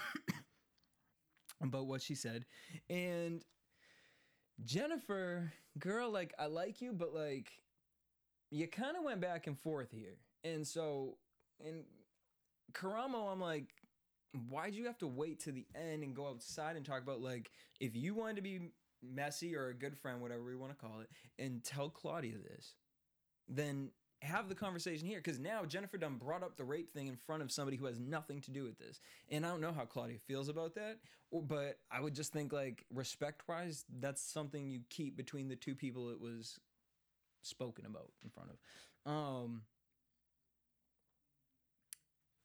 about 1.63 1.87
what 1.87 2.01
she 2.01 2.15
said. 2.15 2.45
And 2.89 3.43
Jennifer, 4.63 5.53
girl, 5.79 6.11
like, 6.11 6.33
I 6.39 6.47
like 6.47 6.81
you, 6.81 6.93
but 6.93 7.13
like, 7.13 7.51
you 8.51 8.67
kind 8.67 8.97
of 8.97 9.03
went 9.03 9.21
back 9.21 9.47
and 9.47 9.59
forth 9.59 9.91
here. 9.91 10.17
And 10.43 10.65
so, 10.65 11.17
and 11.63 11.83
Karamo, 12.73 13.31
I'm 13.31 13.41
like, 13.41 13.73
why'd 14.49 14.75
you 14.75 14.85
have 14.85 14.97
to 14.99 15.07
wait 15.07 15.39
to 15.41 15.51
the 15.51 15.65
end 15.75 16.03
and 16.03 16.15
go 16.15 16.27
outside 16.27 16.75
and 16.75 16.85
talk 16.85 17.01
about, 17.01 17.21
like, 17.21 17.51
if 17.79 17.95
you 17.95 18.13
wanted 18.13 18.37
to 18.37 18.41
be 18.41 18.71
messy 19.03 19.55
or 19.55 19.69
a 19.69 19.73
good 19.73 19.97
friend, 19.97 20.21
whatever 20.21 20.43
we 20.43 20.55
want 20.55 20.77
to 20.77 20.85
call 20.85 21.01
it, 21.01 21.09
and 21.41 21.63
tell 21.63 21.89
Claudia 21.89 22.37
this, 22.37 22.73
then 23.47 23.91
have 24.21 24.49
the 24.49 24.55
conversation 24.55 25.07
here 25.07 25.19
because 25.23 25.39
now 25.39 25.63
Jennifer 25.65 25.97
done 25.97 26.15
brought 26.15 26.43
up 26.43 26.57
the 26.57 26.63
rape 26.63 26.91
thing 26.91 27.07
in 27.07 27.15
front 27.15 27.43
of 27.43 27.51
somebody 27.51 27.77
who 27.77 27.85
has 27.85 27.99
nothing 27.99 28.41
to 28.41 28.51
do 28.51 28.63
with 28.63 28.77
this. 28.79 28.99
And 29.29 29.45
I 29.45 29.49
don't 29.49 29.61
know 29.61 29.71
how 29.71 29.85
Claudia 29.85 30.17
feels 30.27 30.49
about 30.49 30.75
that, 30.75 30.97
but 31.31 31.79
I 31.91 32.01
would 32.01 32.15
just 32.15 32.33
think 32.33 32.51
like 32.51 32.85
respect 32.93 33.47
wise, 33.47 33.85
that's 33.99 34.21
something 34.21 34.69
you 34.69 34.81
keep 34.89 35.15
between 35.15 35.47
the 35.47 35.55
two 35.55 35.75
people 35.75 36.09
it 36.09 36.19
was 36.19 36.59
spoken 37.43 37.85
about 37.85 38.11
in 38.23 38.29
front 38.29 38.49
of. 38.49 39.11
Um, 39.11 39.61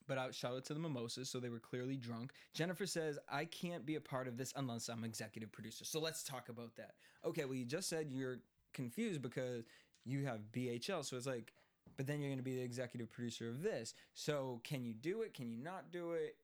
but 0.07 0.19
I 0.19 0.31
shout 0.31 0.55
out 0.55 0.65
to 0.67 0.75
the 0.75 0.81
mimosas, 0.81 1.31
so 1.31 1.41
they 1.41 1.49
were 1.49 1.59
clearly 1.59 1.97
drunk. 1.97 2.33
Jennifer 2.53 2.87
says, 2.87 3.19
I 3.31 3.47
can't 3.47 3.87
be 3.87 3.95
a 3.95 4.01
part 4.01 4.29
of 4.29 4.37
this 4.37 4.53
unless 4.57 4.89
I'm 4.89 5.05
executive 5.05 5.53
producer. 5.53 5.85
So 5.85 6.01
let's 6.01 6.23
talk 6.23 6.49
about 6.49 6.77
that. 6.77 6.93
Okay, 7.25 7.45
well, 7.45 7.55
you 7.55 7.65
just 7.65 7.89
said 7.89 8.09
you're 8.11 8.41
confused 8.75 9.23
because 9.23 9.65
you 10.05 10.25
have 10.27 10.41
BHL. 10.53 11.05
So 11.05 11.17
it's 11.17 11.27
like, 11.27 11.53
but 11.97 12.07
then 12.07 12.21
you're 12.21 12.31
going 12.31 12.39
to 12.39 12.45
be 12.45 12.57
the 12.57 12.63
executive 12.63 13.11
producer 13.11 13.49
of 13.49 13.63
this. 13.63 13.95
So 14.15 14.61
can 14.65 14.85
you 14.85 14.95
do 14.95 15.23
it? 15.23 15.35
Can 15.35 15.51
you 15.51 15.59
not 15.59 15.91
do 15.91 16.13
it? 16.13 16.37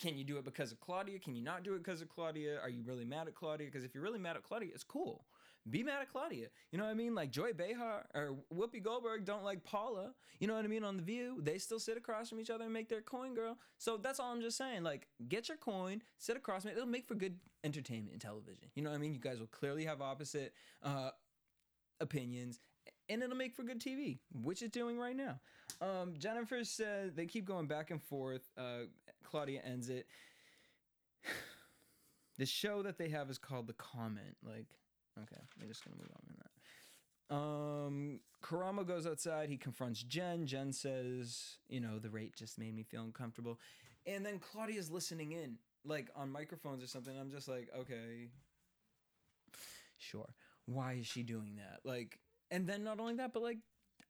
Can 0.00 0.16
you 0.16 0.24
do 0.24 0.36
it 0.36 0.44
because 0.44 0.70
of 0.70 0.80
Claudia? 0.80 1.18
Can 1.18 1.34
you 1.34 1.42
not 1.42 1.64
do 1.64 1.74
it 1.74 1.78
because 1.78 2.00
of 2.00 2.08
Claudia? 2.08 2.60
Are 2.62 2.68
you 2.68 2.82
really 2.84 3.04
mad 3.04 3.26
at 3.26 3.34
Claudia? 3.34 3.66
Because 3.66 3.84
if 3.84 3.94
you're 3.94 4.02
really 4.02 4.20
mad 4.20 4.36
at 4.36 4.44
Claudia, 4.44 4.70
it's 4.72 4.84
cool. 4.84 5.24
Be 5.68 5.82
mad 5.82 6.00
at 6.00 6.10
Claudia. 6.10 6.46
You 6.70 6.78
know 6.78 6.84
what 6.84 6.90
I 6.90 6.94
mean? 6.94 7.14
Like 7.14 7.30
Joy 7.30 7.52
Behar 7.52 8.06
or 8.14 8.36
Whoopi 8.54 8.82
Goldberg 8.82 9.24
don't 9.24 9.44
like 9.44 9.64
Paula. 9.64 10.14
You 10.38 10.46
know 10.46 10.54
what 10.54 10.64
I 10.64 10.68
mean? 10.68 10.84
On 10.84 10.96
The 10.96 11.02
View, 11.02 11.40
they 11.42 11.58
still 11.58 11.80
sit 11.80 11.96
across 11.96 12.28
from 12.30 12.40
each 12.40 12.48
other 12.48 12.64
and 12.64 12.72
make 12.72 12.88
their 12.88 13.02
coin, 13.02 13.34
girl. 13.34 13.58
So 13.76 13.96
that's 13.96 14.20
all 14.20 14.32
I'm 14.32 14.40
just 14.40 14.56
saying. 14.56 14.82
Like, 14.82 15.08
get 15.28 15.48
your 15.48 15.58
coin, 15.58 16.02
sit 16.16 16.36
across 16.36 16.62
from 16.62 16.70
it. 16.70 16.76
It'll 16.76 16.86
make 16.86 17.06
for 17.06 17.16
good 17.16 17.36
entertainment 17.64 18.14
in 18.14 18.20
television. 18.20 18.68
You 18.76 18.82
know 18.82 18.90
what 18.90 18.96
I 18.96 19.00
mean? 19.00 19.12
You 19.12 19.20
guys 19.20 19.40
will 19.40 19.48
clearly 19.48 19.84
have 19.84 20.00
opposite 20.00 20.54
uh, 20.82 21.10
opinions 22.00 22.60
and 23.08 23.22
it'll 23.22 23.36
make 23.36 23.54
for 23.54 23.62
good 23.62 23.80
TV, 23.80 24.18
which 24.42 24.62
it's 24.62 24.72
doing 24.72 24.98
right 24.98 25.16
now. 25.16 25.38
Um, 25.80 26.14
Jennifer 26.18 26.64
says 26.64 27.14
they 27.14 27.26
keep 27.26 27.44
going 27.44 27.66
back 27.66 27.90
and 27.90 28.02
forth. 28.02 28.48
Uh, 28.56 28.86
Claudia 29.24 29.60
ends 29.64 29.88
it. 29.88 30.06
the 32.38 32.46
show 32.46 32.82
that 32.82 32.98
they 32.98 33.08
have 33.08 33.30
is 33.30 33.38
called 33.38 33.66
The 33.66 33.74
Comment. 33.74 34.36
Like, 34.44 34.66
okay, 35.22 35.40
we're 35.60 35.68
just 35.68 35.84
gonna 35.84 35.96
move 35.96 36.10
on 36.14 36.22
from 36.26 36.36
that. 36.38 36.48
Um, 37.30 38.20
Karamo 38.42 38.86
goes 38.86 39.06
outside. 39.06 39.50
He 39.50 39.56
confronts 39.56 40.02
Jen. 40.02 40.46
Jen 40.46 40.72
says, 40.72 41.58
"You 41.68 41.80
know, 41.80 41.98
the 41.98 42.08
rape 42.08 42.36
just 42.36 42.58
made 42.58 42.74
me 42.74 42.82
feel 42.82 43.02
uncomfortable," 43.02 43.58
and 44.06 44.24
then 44.24 44.38
Claudia's 44.38 44.90
listening 44.90 45.32
in, 45.32 45.58
like 45.84 46.10
on 46.16 46.30
microphones 46.30 46.82
or 46.82 46.86
something. 46.86 47.16
I'm 47.18 47.30
just 47.30 47.48
like, 47.48 47.68
okay, 47.76 48.28
sure. 49.98 50.28
Why 50.66 50.94
is 50.94 51.06
she 51.06 51.22
doing 51.22 51.56
that? 51.56 51.80
Like, 51.84 52.18
and 52.50 52.66
then 52.66 52.84
not 52.84 53.00
only 53.00 53.14
that, 53.14 53.32
but 53.32 53.42
like 53.42 53.58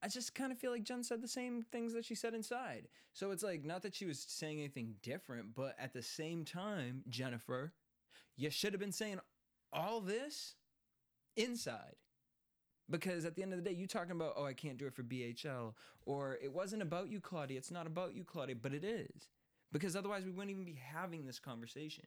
I 0.02 0.08
just 0.08 0.34
kind 0.34 0.52
of 0.52 0.58
feel 0.58 0.70
like 0.70 0.84
Jen 0.84 1.02
said 1.02 1.22
the 1.22 1.28
same 1.28 1.62
things 1.62 1.92
that 1.94 2.04
she 2.04 2.14
said 2.14 2.34
inside. 2.34 2.88
So 3.12 3.30
it's 3.32 3.42
like 3.42 3.64
not 3.64 3.82
that 3.82 3.94
she 3.94 4.06
was 4.06 4.24
saying 4.28 4.58
anything 4.58 4.94
different, 5.02 5.54
but 5.54 5.74
at 5.78 5.92
the 5.92 6.02
same 6.02 6.44
time, 6.44 7.02
Jennifer, 7.08 7.72
you 8.36 8.50
should 8.50 8.72
have 8.72 8.80
been 8.80 8.92
saying 8.92 9.18
all 9.72 10.00
this 10.00 10.54
inside. 11.36 11.96
Because 12.90 13.26
at 13.26 13.34
the 13.36 13.42
end 13.42 13.52
of 13.52 13.62
the 13.62 13.68
day, 13.68 13.76
you're 13.76 13.86
talking 13.86 14.12
about, 14.12 14.32
oh, 14.36 14.46
I 14.46 14.54
can't 14.54 14.78
do 14.78 14.86
it 14.86 14.94
for 14.94 15.02
BHL, 15.02 15.74
or 16.06 16.38
it 16.42 16.50
wasn't 16.50 16.80
about 16.80 17.10
you, 17.10 17.20
Claudia. 17.20 17.58
It's 17.58 17.70
not 17.70 17.86
about 17.86 18.14
you, 18.14 18.24
Claudia, 18.24 18.56
but 18.56 18.72
it 18.72 18.82
is. 18.82 19.28
Because 19.72 19.94
otherwise, 19.94 20.24
we 20.24 20.30
wouldn't 20.30 20.50
even 20.50 20.64
be 20.64 20.78
having 20.80 21.26
this 21.26 21.38
conversation. 21.38 22.06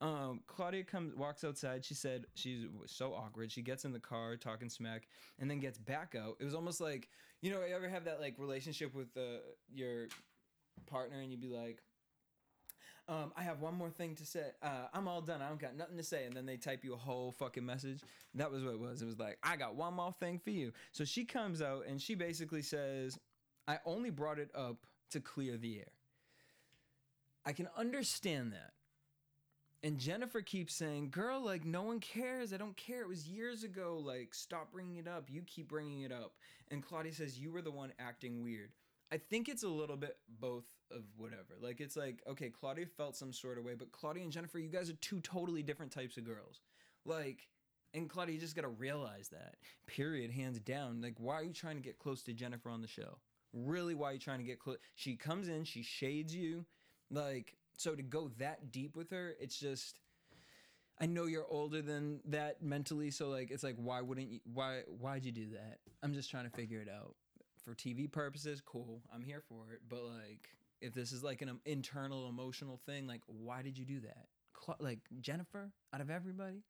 Um, 0.00 0.40
Claudia 0.46 0.84
comes, 0.84 1.14
walks 1.14 1.44
outside. 1.44 1.84
She 1.84 1.94
said 1.94 2.26
she's 2.34 2.66
so 2.86 3.14
awkward. 3.14 3.50
She 3.50 3.62
gets 3.62 3.84
in 3.84 3.92
the 3.92 4.00
car 4.00 4.36
talking 4.36 4.68
smack, 4.68 5.08
and 5.38 5.50
then 5.50 5.60
gets 5.60 5.78
back 5.78 6.14
out. 6.14 6.36
It 6.40 6.44
was 6.44 6.54
almost 6.54 6.80
like 6.80 7.08
you 7.40 7.50
know, 7.50 7.64
you 7.64 7.74
ever 7.74 7.88
have 7.88 8.04
that 8.04 8.20
like 8.20 8.34
relationship 8.38 8.94
with 8.94 9.16
uh, 9.16 9.40
your 9.72 10.08
partner, 10.86 11.20
and 11.20 11.30
you'd 11.30 11.40
be 11.40 11.48
like, 11.48 11.82
um, 13.06 13.32
I 13.36 13.42
have 13.42 13.60
one 13.60 13.74
more 13.74 13.90
thing 13.90 14.14
to 14.16 14.24
say. 14.24 14.44
Uh, 14.62 14.86
I'm 14.94 15.08
all 15.08 15.20
done. 15.20 15.42
I 15.42 15.48
don't 15.48 15.60
got 15.60 15.76
nothing 15.76 15.98
to 15.98 16.02
say. 16.02 16.24
And 16.24 16.34
then 16.34 16.46
they 16.46 16.56
type 16.56 16.84
you 16.84 16.94
a 16.94 16.98
whole 16.98 17.32
fucking 17.32 17.64
message. 17.64 18.00
That 18.34 18.50
was 18.50 18.64
what 18.64 18.74
it 18.74 18.80
was. 18.80 19.02
It 19.02 19.06
was 19.06 19.18
like, 19.18 19.38
I 19.42 19.56
got 19.56 19.74
one 19.74 19.94
more 19.94 20.14
thing 20.20 20.38
for 20.38 20.50
you. 20.50 20.72
So 20.92 21.04
she 21.04 21.24
comes 21.24 21.60
out 21.60 21.84
and 21.86 22.00
she 22.00 22.14
basically 22.14 22.62
says, 22.62 23.18
I 23.68 23.78
only 23.84 24.10
brought 24.10 24.38
it 24.38 24.50
up 24.54 24.86
to 25.10 25.20
clear 25.20 25.56
the 25.56 25.80
air. 25.80 25.92
I 27.44 27.52
can 27.52 27.68
understand 27.76 28.52
that. 28.52 28.72
And 29.84 29.98
Jennifer 29.98 30.40
keeps 30.40 30.74
saying, 30.74 31.10
Girl, 31.10 31.44
like, 31.44 31.66
no 31.66 31.82
one 31.82 32.00
cares. 32.00 32.54
I 32.54 32.56
don't 32.56 32.74
care. 32.74 33.02
It 33.02 33.08
was 33.08 33.28
years 33.28 33.64
ago. 33.64 34.00
Like, 34.02 34.32
stop 34.32 34.72
bringing 34.72 34.96
it 34.96 35.06
up. 35.06 35.28
You 35.30 35.42
keep 35.42 35.68
bringing 35.68 36.00
it 36.00 36.10
up. 36.10 36.32
And 36.70 36.82
Claudia 36.82 37.12
says, 37.12 37.38
You 37.38 37.52
were 37.52 37.60
the 37.60 37.70
one 37.70 37.92
acting 37.98 38.42
weird. 38.42 38.70
I 39.12 39.18
think 39.18 39.46
it's 39.46 39.62
a 39.62 39.68
little 39.68 39.98
bit 39.98 40.16
both 40.40 40.64
of 40.90 41.02
whatever. 41.18 41.56
Like, 41.60 41.82
it's 41.82 41.98
like, 41.98 42.22
okay, 42.26 42.48
Claudia 42.48 42.86
felt 42.86 43.14
some 43.14 43.30
sort 43.30 43.58
of 43.58 43.64
way, 43.64 43.74
but 43.74 43.92
Claudia 43.92 44.22
and 44.22 44.32
Jennifer, 44.32 44.58
you 44.58 44.70
guys 44.70 44.88
are 44.88 44.94
two 44.94 45.20
totally 45.20 45.62
different 45.62 45.92
types 45.92 46.16
of 46.16 46.24
girls. 46.24 46.62
Like, 47.04 47.46
and 47.92 48.08
Claudia, 48.08 48.34
you 48.34 48.40
just 48.40 48.56
gotta 48.56 48.68
realize 48.68 49.28
that. 49.28 49.56
Period. 49.86 50.30
Hands 50.30 50.58
down. 50.60 51.02
Like, 51.02 51.16
why 51.18 51.34
are 51.34 51.44
you 51.44 51.52
trying 51.52 51.76
to 51.76 51.82
get 51.82 51.98
close 51.98 52.22
to 52.22 52.32
Jennifer 52.32 52.70
on 52.70 52.80
the 52.80 52.88
show? 52.88 53.18
Really, 53.52 53.94
why 53.94 54.10
are 54.10 54.12
you 54.14 54.18
trying 54.18 54.38
to 54.38 54.46
get 54.46 54.58
close? 54.58 54.78
She 54.94 55.14
comes 55.14 55.48
in, 55.48 55.64
she 55.64 55.82
shades 55.82 56.34
you. 56.34 56.64
Like, 57.10 57.54
so 57.76 57.94
to 57.94 58.02
go 58.02 58.30
that 58.38 58.72
deep 58.72 58.96
with 58.96 59.10
her, 59.10 59.34
it's 59.40 59.58
just 59.58 59.98
I 61.00 61.06
know 61.06 61.24
you're 61.24 61.46
older 61.48 61.82
than 61.82 62.20
that 62.26 62.62
mentally, 62.62 63.10
so 63.10 63.28
like 63.28 63.50
it's 63.50 63.64
like 63.64 63.76
why 63.76 64.00
wouldn't 64.00 64.28
you 64.28 64.40
why 64.52 64.82
why'd 64.86 65.24
you 65.24 65.32
do 65.32 65.50
that? 65.50 65.78
I'm 66.02 66.14
just 66.14 66.30
trying 66.30 66.44
to 66.44 66.56
figure 66.56 66.80
it 66.80 66.88
out. 66.88 67.14
For 67.64 67.74
TV 67.74 68.10
purposes, 68.10 68.60
cool. 68.60 69.00
I'm 69.12 69.22
here 69.22 69.42
for 69.48 69.72
it, 69.72 69.80
but 69.88 70.04
like 70.04 70.48
if 70.80 70.92
this 70.92 71.12
is 71.12 71.24
like 71.24 71.40
an 71.40 71.58
internal 71.64 72.28
emotional 72.28 72.78
thing, 72.84 73.06
like 73.06 73.22
why 73.26 73.62
did 73.62 73.78
you 73.78 73.84
do 73.84 74.00
that? 74.00 74.26
Like 74.78 75.00
Jennifer 75.20 75.72
out 75.92 76.00
of 76.00 76.10
everybody? 76.10 76.62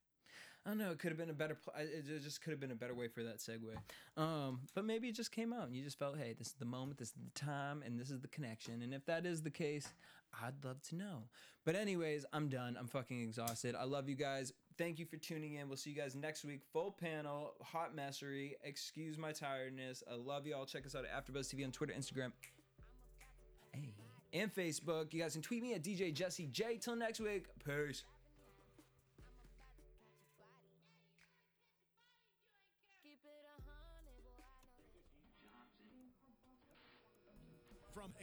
I 0.66 0.70
don't 0.70 0.78
know. 0.78 0.90
It 0.92 0.98
could 0.98 1.10
have 1.10 1.18
been 1.18 1.30
a 1.30 1.34
better. 1.34 1.58
It 1.76 2.22
just 2.22 2.40
could 2.40 2.52
have 2.52 2.60
been 2.60 2.70
a 2.70 2.76
better 2.76 2.94
way 2.94 3.08
for 3.08 3.22
that 3.22 3.38
segue. 3.38 3.76
Um, 4.16 4.60
but 4.74 4.86
maybe 4.86 5.08
it 5.08 5.14
just 5.14 5.30
came 5.30 5.52
out, 5.52 5.66
and 5.66 5.76
you 5.76 5.84
just 5.84 5.98
felt, 5.98 6.16
hey, 6.16 6.34
this 6.38 6.48
is 6.48 6.54
the 6.54 6.64
moment, 6.64 6.98
this 6.98 7.08
is 7.08 7.14
the 7.14 7.38
time, 7.38 7.82
and 7.84 8.00
this 8.00 8.10
is 8.10 8.20
the 8.20 8.28
connection. 8.28 8.80
And 8.80 8.94
if 8.94 9.04
that 9.04 9.26
is 9.26 9.42
the 9.42 9.50
case, 9.50 9.86
I'd 10.42 10.64
love 10.64 10.82
to 10.88 10.96
know. 10.96 11.24
But 11.64 11.76
anyways, 11.76 12.26
I'm 12.32 12.48
done. 12.48 12.76
I'm 12.78 12.88
fucking 12.88 13.20
exhausted. 13.22 13.74
I 13.74 13.84
love 13.84 14.08
you 14.08 14.14
guys. 14.14 14.52
Thank 14.76 14.98
you 14.98 15.06
for 15.06 15.16
tuning 15.16 15.54
in. 15.54 15.68
We'll 15.68 15.76
see 15.76 15.90
you 15.90 15.96
guys 15.96 16.14
next 16.14 16.44
week. 16.44 16.60
Full 16.72 16.92
panel, 16.92 17.54
hot 17.62 17.96
messery. 17.96 18.52
Excuse 18.62 19.16
my 19.18 19.32
tiredness. 19.32 20.02
I 20.10 20.16
love 20.16 20.46
you 20.46 20.54
all. 20.56 20.66
Check 20.66 20.84
us 20.84 20.94
out 20.94 21.04
at 21.04 21.26
AfterBuzz 21.26 21.54
TV 21.54 21.64
on 21.64 21.70
Twitter, 21.70 21.94
Instagram, 21.96 22.32
hey, 23.72 23.94
and 24.32 24.54
Facebook. 24.54 25.12
You 25.14 25.22
guys 25.22 25.32
can 25.34 25.42
tweet 25.42 25.62
me 25.62 25.74
at 25.74 25.82
DJ 25.82 26.12
Jesse 26.12 26.46
J. 26.46 26.76
Till 26.76 26.96
next 26.96 27.20
week. 27.20 27.46
Peace. 27.64 28.04